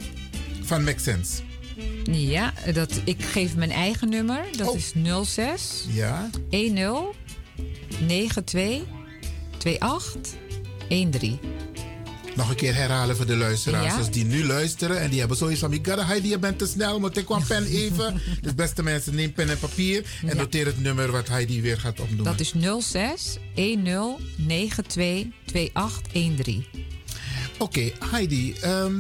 [0.61, 1.41] van Make Sense?
[2.11, 4.45] ja dat, ik geef mijn eigen nummer.
[4.57, 4.93] Dat is
[5.24, 6.30] 06 Ja.
[6.49, 6.74] 10
[8.08, 8.82] 92
[9.80, 11.39] 28 13.
[12.36, 13.86] Nog een keer herhalen voor de luisteraars.
[13.93, 13.97] Ja.
[13.97, 15.80] Dus die nu luisteren en die hebben zoiets van...
[15.84, 18.22] Heidi, je bent te snel, maar ik kwam pen even.
[18.41, 20.06] dus beste mensen, neem pen en papier...
[20.22, 20.34] en Ja.
[20.34, 22.26] noteer het nummer wat Heidi weer gaat opnoemen.
[22.26, 23.84] Dat is 06 10
[24.47, 26.66] 92 28 13.
[27.58, 28.53] Oké, Heidi.
[28.62, 28.95] ehm,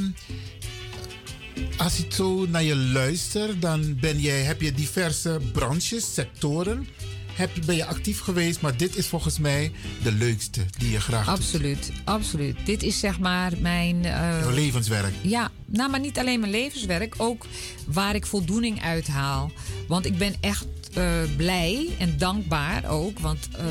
[1.77, 6.87] als ik zo naar je luister, dan ben jij, heb je diverse branches, sectoren.
[7.35, 9.71] Heb, ben je actief geweest, maar dit is volgens mij
[10.03, 11.35] de leukste die je graag doet.
[11.35, 12.57] Absoluut, absoluut.
[12.65, 14.01] Dit is zeg maar mijn...
[14.01, 15.13] Jouw levenswerk.
[15.21, 17.45] Ja, nou, maar niet alleen mijn levenswerk, ook
[17.85, 19.51] waar ik voldoening uit haal.
[19.87, 20.65] Want ik ben echt
[20.95, 23.19] eh, blij en dankbaar ook.
[23.19, 23.65] Want eh,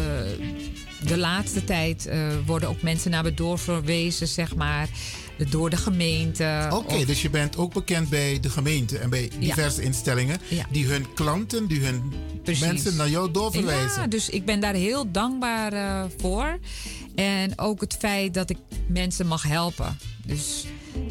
[1.07, 4.89] de laatste tijd eh, worden ook mensen naar me doorverwezen, zeg maar,
[5.51, 6.69] door de gemeente.
[6.73, 10.39] Oké, Of- dus je bent ook bekend bij de gemeente en bij diverse instellingen
[10.71, 12.65] die hun klanten, die hun Precies.
[12.67, 14.01] mensen naar jou doorverwijzen.
[14.01, 16.59] Ja, dus ik ben daar heel dankbaar eh, voor.
[17.15, 19.99] En ook het feit dat ik mensen mag helpen.
[20.27, 20.65] Dus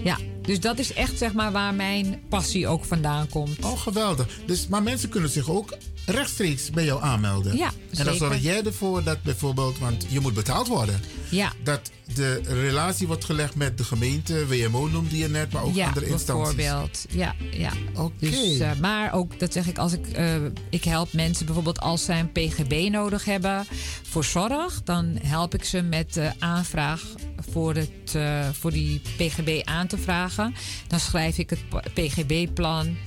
[0.04, 3.66] ja, dus dat is echt zeg maar waar mijn passie ook vandaan komt.
[3.66, 4.28] Oh, geweldig.
[4.46, 7.58] Dus, maar mensen kunnen zich ook rechtstreeks bij jou aanmelden.
[7.58, 11.02] Ja, En dan zorg jij ervoor dat bijvoorbeeld, want je moet betaald worden.
[11.30, 11.52] Ja.
[11.64, 15.88] Dat de relatie wordt gelegd met de gemeente, WMO noemde je net, maar ook ja,
[15.88, 16.56] andere instanties.
[16.56, 17.06] bijvoorbeeld.
[17.10, 17.72] Ja, ja.
[17.96, 18.30] Oké.
[18.30, 20.36] Dus, eh, maar ook, dat zeg ik, als ik, eh,
[20.70, 23.66] ik help mensen bijvoorbeeld als zij een PGB nodig hebben
[24.04, 27.02] voor zorg, dan help ik ze met de aanvraag
[27.52, 30.54] voor, het, eh, voor die PGB aan te vragen.
[30.88, 32.98] Dan schrijf ik het PGB-plan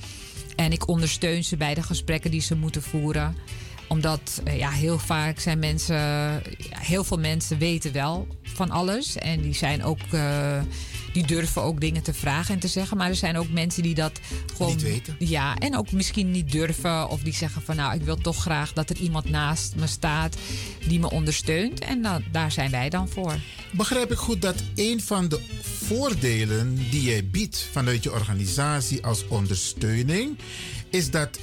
[0.55, 3.35] en ik ondersteun ze bij de gesprekken die ze moeten voeren
[3.87, 9.15] omdat eh, ja, heel vaak zijn mensen, heel veel mensen weten wel van alles.
[9.15, 10.61] En die zijn ook, eh,
[11.13, 12.97] die durven ook dingen te vragen en te zeggen.
[12.97, 14.19] Maar er zijn ook mensen die dat
[14.55, 15.15] gewoon Niet weten.
[15.19, 17.09] Ja, en ook misschien niet durven.
[17.09, 20.37] Of die zeggen van nou, ik wil toch graag dat er iemand naast me staat
[20.87, 21.79] die me ondersteunt.
[21.79, 23.35] En dan, daar zijn wij dan voor.
[23.71, 29.27] Begrijp ik goed dat een van de voordelen die jij biedt vanuit je organisatie als
[29.27, 30.37] ondersteuning,
[30.89, 31.39] is dat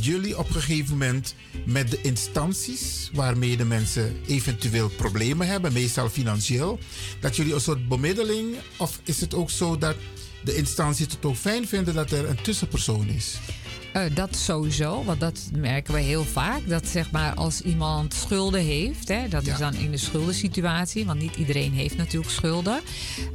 [0.00, 1.34] jullie op een gegeven moment
[1.64, 6.78] met de instanties waarmee de mensen eventueel problemen hebben, meestal financieel,
[7.20, 9.96] dat jullie een soort bemiddeling, of is het ook zo dat
[10.44, 13.38] de instanties het ook fijn vinden dat er een tussenpersoon is?
[13.92, 16.68] Eh, dat sowieso, want dat merken we heel vaak.
[16.68, 21.20] Dat zeg maar als iemand schulden heeft, hè, dat is dan in de schuldensituatie, want
[21.20, 22.80] niet iedereen heeft natuurlijk schulden.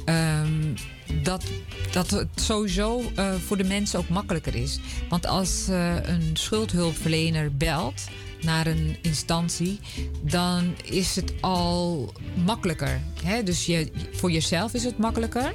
[0.04, 0.74] Ehm,
[1.22, 1.44] dat,
[1.92, 4.78] dat het sowieso eh, voor de mensen ook makkelijker is.
[5.08, 8.02] Want als eh, een schuldhulpverlener belt
[8.40, 9.78] naar een instantie,
[10.22, 12.12] dan is het al
[12.44, 13.00] makkelijker.
[13.22, 13.42] Hè?
[13.42, 15.54] Dus je, voor jezelf is het makkelijker,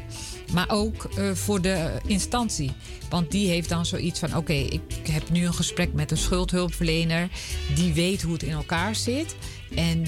[0.54, 2.72] maar ook eh, voor de instantie.
[3.10, 7.30] Want die heeft dan zoiets van: oké, ik heb nu een gesprek met een schuldhulpverlener,
[7.76, 9.36] die weet hoe het in elkaar zit
[9.76, 10.06] en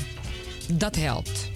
[0.74, 1.54] dat helpt.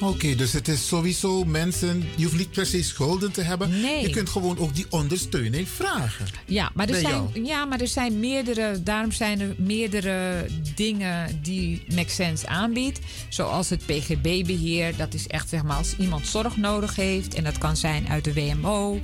[0.00, 3.80] Oké, dus het is sowieso mensen, je hoeft niet per se schulden te hebben.
[3.80, 4.00] Nee.
[4.02, 6.26] Je kunt gewoon ook die ondersteuning vragen.
[6.46, 7.44] Ja, maar er zijn, jou.
[7.44, 12.98] ja, maar er zijn meerdere, daarom zijn er meerdere dingen die Make Sense aanbiedt.
[13.28, 14.96] Zoals het PGB-beheer.
[14.96, 17.34] Dat is echt zeg maar als iemand zorg nodig heeft.
[17.34, 19.00] En dat kan zijn uit de WMO.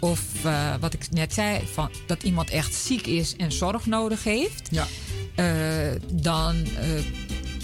[0.00, 4.24] Of eh, wat ik net zei, van, dat iemand echt ziek is en zorg nodig
[4.24, 4.68] heeft.
[4.70, 4.86] Ja.
[5.34, 6.88] Eh, dan eh,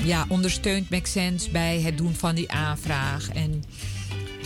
[0.05, 3.29] ja, ondersteunt Make Sense bij het doen van die aanvraag.
[3.29, 3.65] En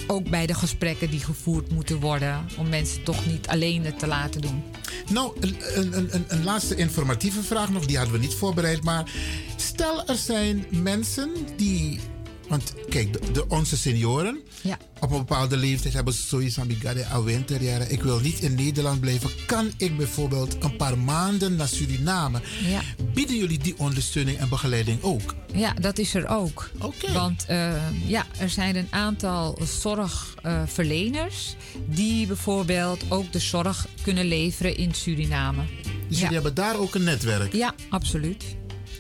[0.07, 2.46] ook bij de gesprekken die gevoerd moeten worden.
[2.57, 4.62] Om mensen toch niet alleen het te laten doen.
[5.11, 8.84] Nou, een, een, een, een laatste informatieve vraag nog, die hadden we niet voorbereid.
[8.84, 9.11] Maar
[9.57, 12.00] stel er zijn mensen die.
[12.49, 14.40] Want kijk, de, de- onze senioren.
[14.62, 14.78] Ja.
[15.01, 17.90] Op een bepaalde leeftijd hebben ze zoiets van: "Bigade, a winterjaren.
[17.92, 19.30] Ik wil niet in Nederland blijven.
[19.47, 22.40] Kan ik bijvoorbeeld een paar maanden naar Suriname?
[22.68, 22.80] Ja.
[23.14, 25.34] Bieden jullie die ondersteuning en begeleiding ook?
[25.55, 26.70] Ja, dat is er ook.
[26.80, 27.12] Oké.
[27.12, 27.72] Want eh,
[28.07, 31.57] ja, er zijn een aantal zorgverleners
[31.88, 35.62] die bijvoorbeeld ook de zorg kunnen leveren in Suriname.
[36.09, 37.53] Dus jullie hebben daar ook een netwerk?
[37.53, 38.44] Ja, absoluut.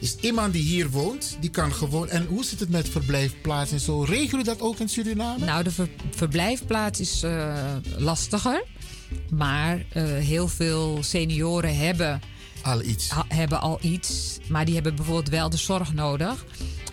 [0.00, 2.08] Dus iemand die hier woont, die kan gewoon.
[2.08, 4.02] En hoe zit het met verblijfplaats en zo?
[4.02, 5.44] Regelen dat ook in Suriname?
[5.44, 7.56] Nou, de ver- verblijfplaats is eh,
[7.96, 8.64] lastiger.
[9.30, 12.20] Maar eh, heel veel senioren hebben
[12.62, 13.08] al iets.
[13.28, 14.38] hebben al iets.
[14.48, 16.44] Maar die hebben bijvoorbeeld wel de zorg nodig.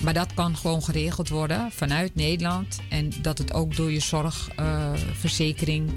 [0.01, 2.79] Maar dat kan gewoon geregeld worden vanuit Nederland.
[2.89, 5.91] En dat het ook door je zorgverzekering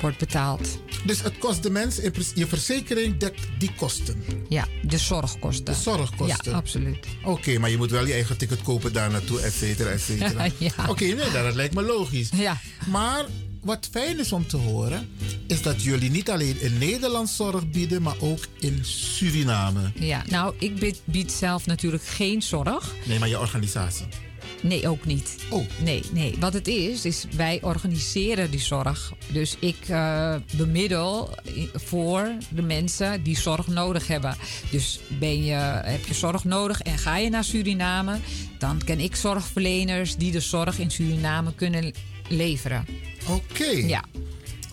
[0.00, 0.78] wordt betaald.
[1.04, 1.96] Dus het kost de mens,
[2.34, 4.24] je verzekering dekt die kosten.
[4.48, 5.64] Ja, de zorgkosten.
[5.64, 6.50] De zorgkosten.
[6.50, 7.06] Ja, absoluut.
[7.24, 10.46] Oké, maar je moet wel je eigen ticket kopen daar naartoe, et cetera, et cetera.
[10.58, 10.72] Ja.
[10.88, 12.28] Oké, nee, dat lijkt me logisch.
[12.34, 12.60] Ja.
[12.86, 13.24] Maar
[13.60, 15.08] wat fijn is om te horen,
[15.46, 19.92] is dat jullie niet alleen in Nederland zorg bieden, maar ook in Suriname.
[19.94, 22.94] Ja, nou, ik bied, bied zelf natuurlijk geen zorg.
[23.04, 24.06] Nee, maar je organisatie.
[24.60, 25.36] Nee, ook niet.
[25.50, 25.66] Oh.
[25.82, 26.34] Nee, nee.
[26.38, 29.12] Wat het is, is wij organiseren die zorg.
[29.32, 31.34] Dus ik eh, bemiddel
[31.74, 34.36] voor de mensen die zorg nodig hebben.
[34.70, 35.54] Dus ben je,
[35.84, 38.18] heb je zorg nodig en ga je naar Suriname,
[38.58, 41.92] dan ken ik zorgverleners die de zorg in Suriname kunnen
[42.28, 42.86] leveren.
[43.28, 43.70] Oké.
[43.70, 44.04] Ja.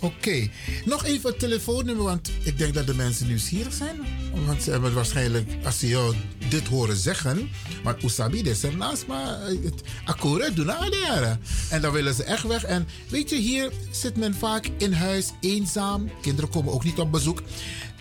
[0.01, 0.49] Oké.
[0.85, 3.99] Nog even het telefoonnummer, want ik denk dat de mensen nieuwsgierig zijn.
[4.45, 6.15] Want ze hebben waarschijnlijk, als ze jou
[6.49, 7.49] dit horen zeggen,
[7.83, 11.39] want Usabi, is ernaast, maar eh, het akkoord doen jaren.
[11.69, 12.63] En dan willen ze echt weg.
[12.63, 16.09] En weet je, hier zit men vaak in huis eenzaam.
[16.21, 17.41] Kinderen komen ook niet op bezoek.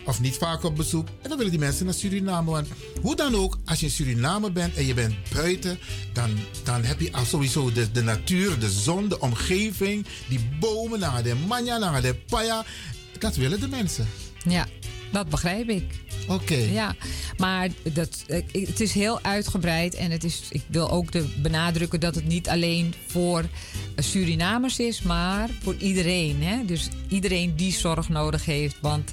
[0.06, 1.08] Of niet vaak op bezoek.
[1.22, 2.50] En dan willen die mensen naar Suriname.
[2.50, 2.68] Want
[3.02, 5.78] hoe dan ook, als je in Suriname bent en je bent buiten,
[6.12, 6.30] dan,
[6.64, 11.34] dan heb je sowieso de, de natuur, de zon, de omgeving, die bomen, naar de
[11.46, 12.64] manja, naar de paya.
[13.18, 14.08] Dat willen de mensen.
[14.44, 14.66] Ja,
[15.12, 15.84] dat begrijp ik.
[16.28, 16.54] Oké.
[16.54, 16.94] Ja,
[17.36, 22.14] maar dat, het is heel uitgebreid en het is, ik wil ook de benadrukken dat
[22.14, 23.44] het niet alleen voor
[23.96, 26.42] Surinamers is, maar voor iedereen.
[26.42, 26.64] Hè?
[26.64, 28.76] Dus iedereen die zorg nodig heeft.
[28.80, 29.10] Want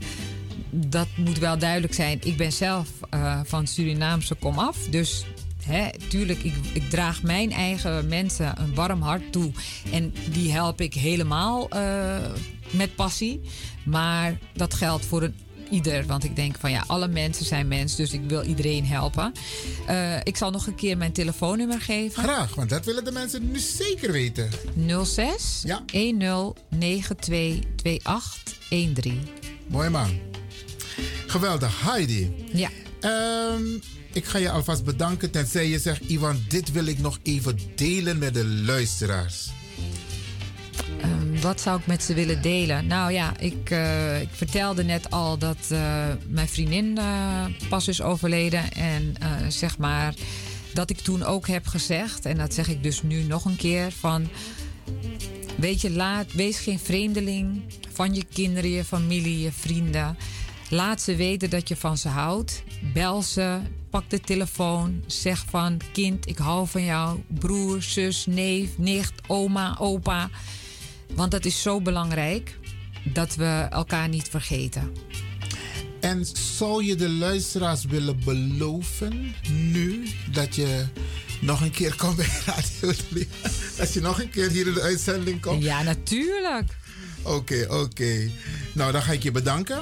[0.73, 2.19] dat moet wel duidelijk zijn.
[2.23, 4.77] Ik ben zelf eh, van Surinaamse komaf.
[4.89, 5.25] Dus
[5.63, 9.51] hè, tuurlijk, ik, ik draag mijn eigen mensen een warm hart toe.
[9.91, 12.15] En die help ik helemaal eh,
[12.71, 13.41] met passie.
[13.85, 15.35] Maar dat geldt voor een
[15.69, 16.05] ieder.
[16.05, 17.95] Want ik denk van ja, alle mensen zijn mens.
[17.95, 19.31] Dus ik wil iedereen helpen.
[19.87, 22.23] Eh, ik zal nog een keer mijn telefoonnummer geven.
[22.23, 24.49] Graag, want dat willen de mensen nu zeker weten.
[25.03, 25.83] 06 ja.
[25.85, 26.17] 10
[26.69, 29.27] 92 28 13.
[29.67, 30.32] Mooi man.
[31.27, 31.81] Geweldig.
[31.81, 32.31] Heidi.
[32.53, 32.69] Ja.
[32.99, 33.63] Ehm,
[34.13, 36.01] ik ga je alvast bedanken tenzij je zegt...
[36.01, 39.49] Ivan, dit wil ik nog even delen met de luisteraars.
[41.01, 42.87] Ehm, wat zou ik met ze willen delen?
[42.87, 48.01] Nou ja, ik, eh, ik vertelde net al dat eh, mijn vriendin eh, pas is
[48.01, 48.71] overleden.
[48.71, 49.15] En
[49.47, 50.13] zeg maar
[50.73, 53.91] dat ik toen ook heb gezegd, en dat zeg ik dus nu nog een keer:
[53.91, 54.29] van
[55.55, 57.61] weet je, laat, wees geen vreemdeling
[57.93, 60.17] van je kinderen, je familie, je vrienden.
[60.73, 62.63] Laat ze weten dat je van ze houdt.
[62.93, 63.59] Bel ze,
[63.89, 67.19] pak de telefoon, zeg van kind, ik hou van jou.
[67.27, 70.29] Broer, zus, neef, nicht, oma, opa.
[71.15, 72.59] Want dat is zo belangrijk
[73.03, 74.91] dat we elkaar niet vergeten.
[75.99, 76.25] En
[76.57, 80.85] zou je de luisteraars willen beloven nu dat je
[81.41, 82.93] nog een keer komt bij Radio?
[83.79, 85.63] Als je nog een keer hier in de uitzending komt?
[85.63, 86.77] Ja, natuurlijk.
[87.21, 88.29] Oké, oké.
[88.73, 89.81] Nou, dan ga ik je bedanken.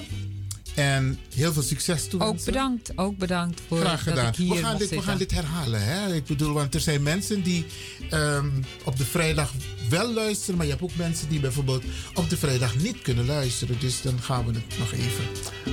[0.76, 2.22] En heel veel succes toe.
[2.22, 4.26] Ook bedankt, ook bedankt voor Graag gedaan.
[4.26, 5.84] dat ik hier we, gaan dit, we gaan dit herhalen.
[5.84, 6.14] Hè?
[6.16, 7.66] Ik bedoel, want er zijn mensen die
[8.10, 8.50] ehm,
[8.84, 9.54] op de vrijdag
[9.90, 10.56] wel luisteren.
[10.56, 13.80] Maar je hebt ook mensen die bijvoorbeeld op de vrijdag niet kunnen luisteren.
[13.80, 15.26] Dus dan gaan we het nog even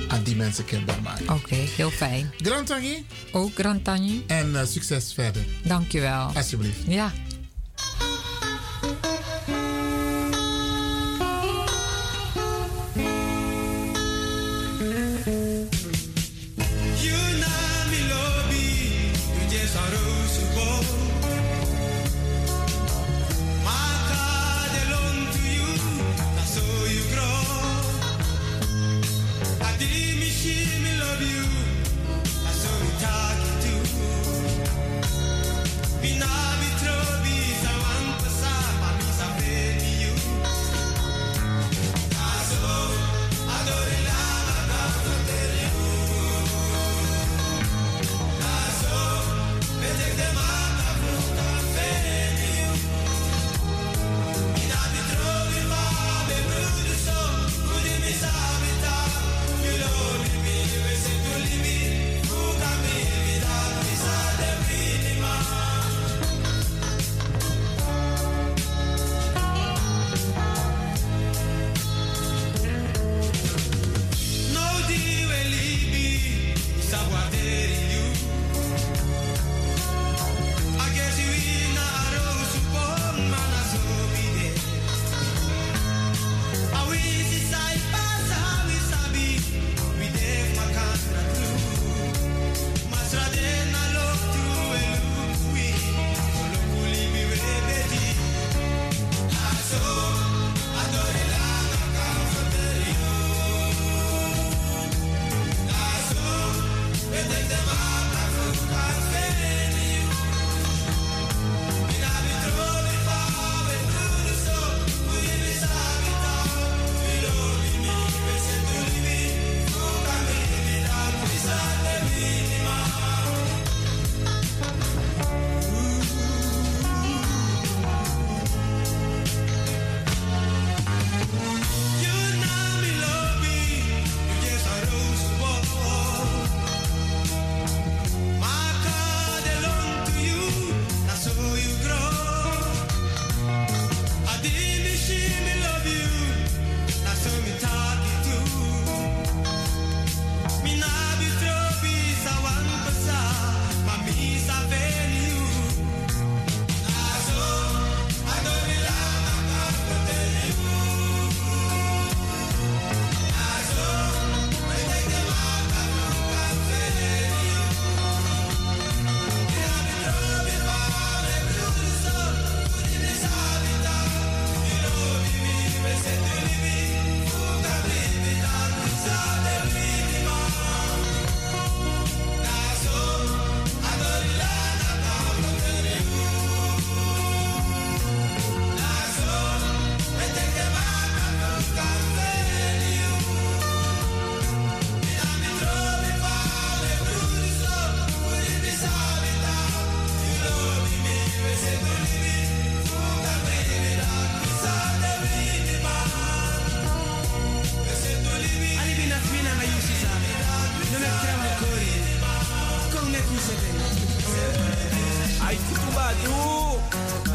[0.08, 1.28] aan die mensen kenbaar maken.
[1.28, 2.30] Oké, heel fijn.
[2.36, 3.04] Grand Tangi.
[3.32, 4.24] Ook Grand Tangi.
[4.26, 5.44] En eh, succes verder.
[5.64, 6.30] Dankjewel.
[6.34, 6.78] Alsjeblieft.
[6.86, 7.12] Ja.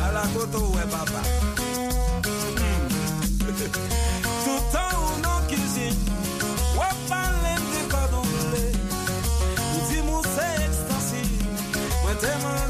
[0.03, 1.21] Alakoto we baba.
[2.59, 2.87] Hmm.
[4.43, 5.95] Toutan ou nan kizin
[6.77, 8.65] We palen di kodon ble
[9.73, 11.23] Ou di mou se ekstansi
[12.03, 12.62] Mwen teman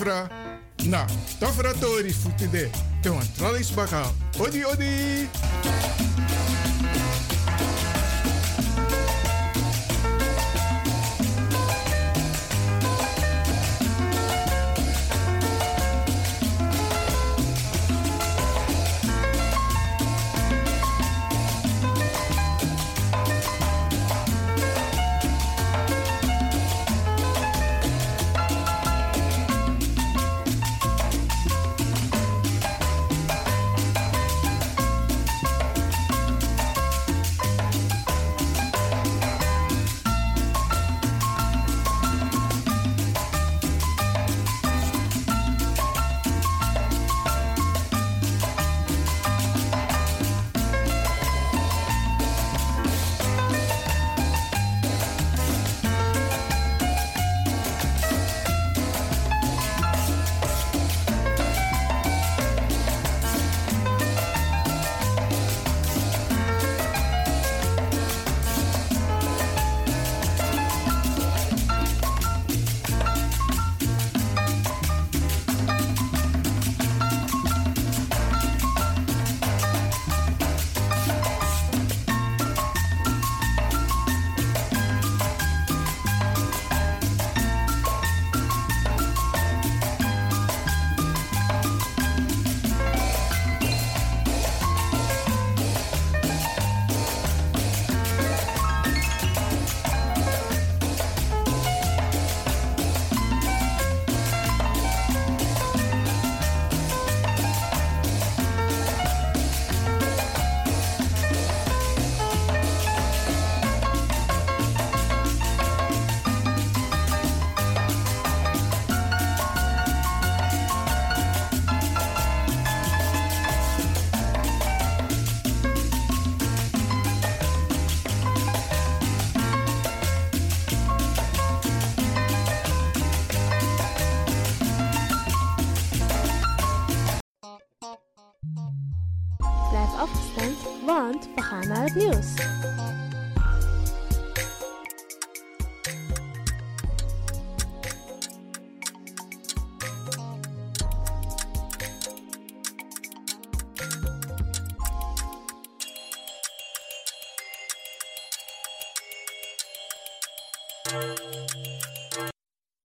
[0.00, 0.28] Tafra.
[0.86, 1.04] Na,
[1.38, 2.48] Tafra Tori futi.
[3.02, 4.02] Te wan tralis baka.
[4.38, 5.28] Odi odi.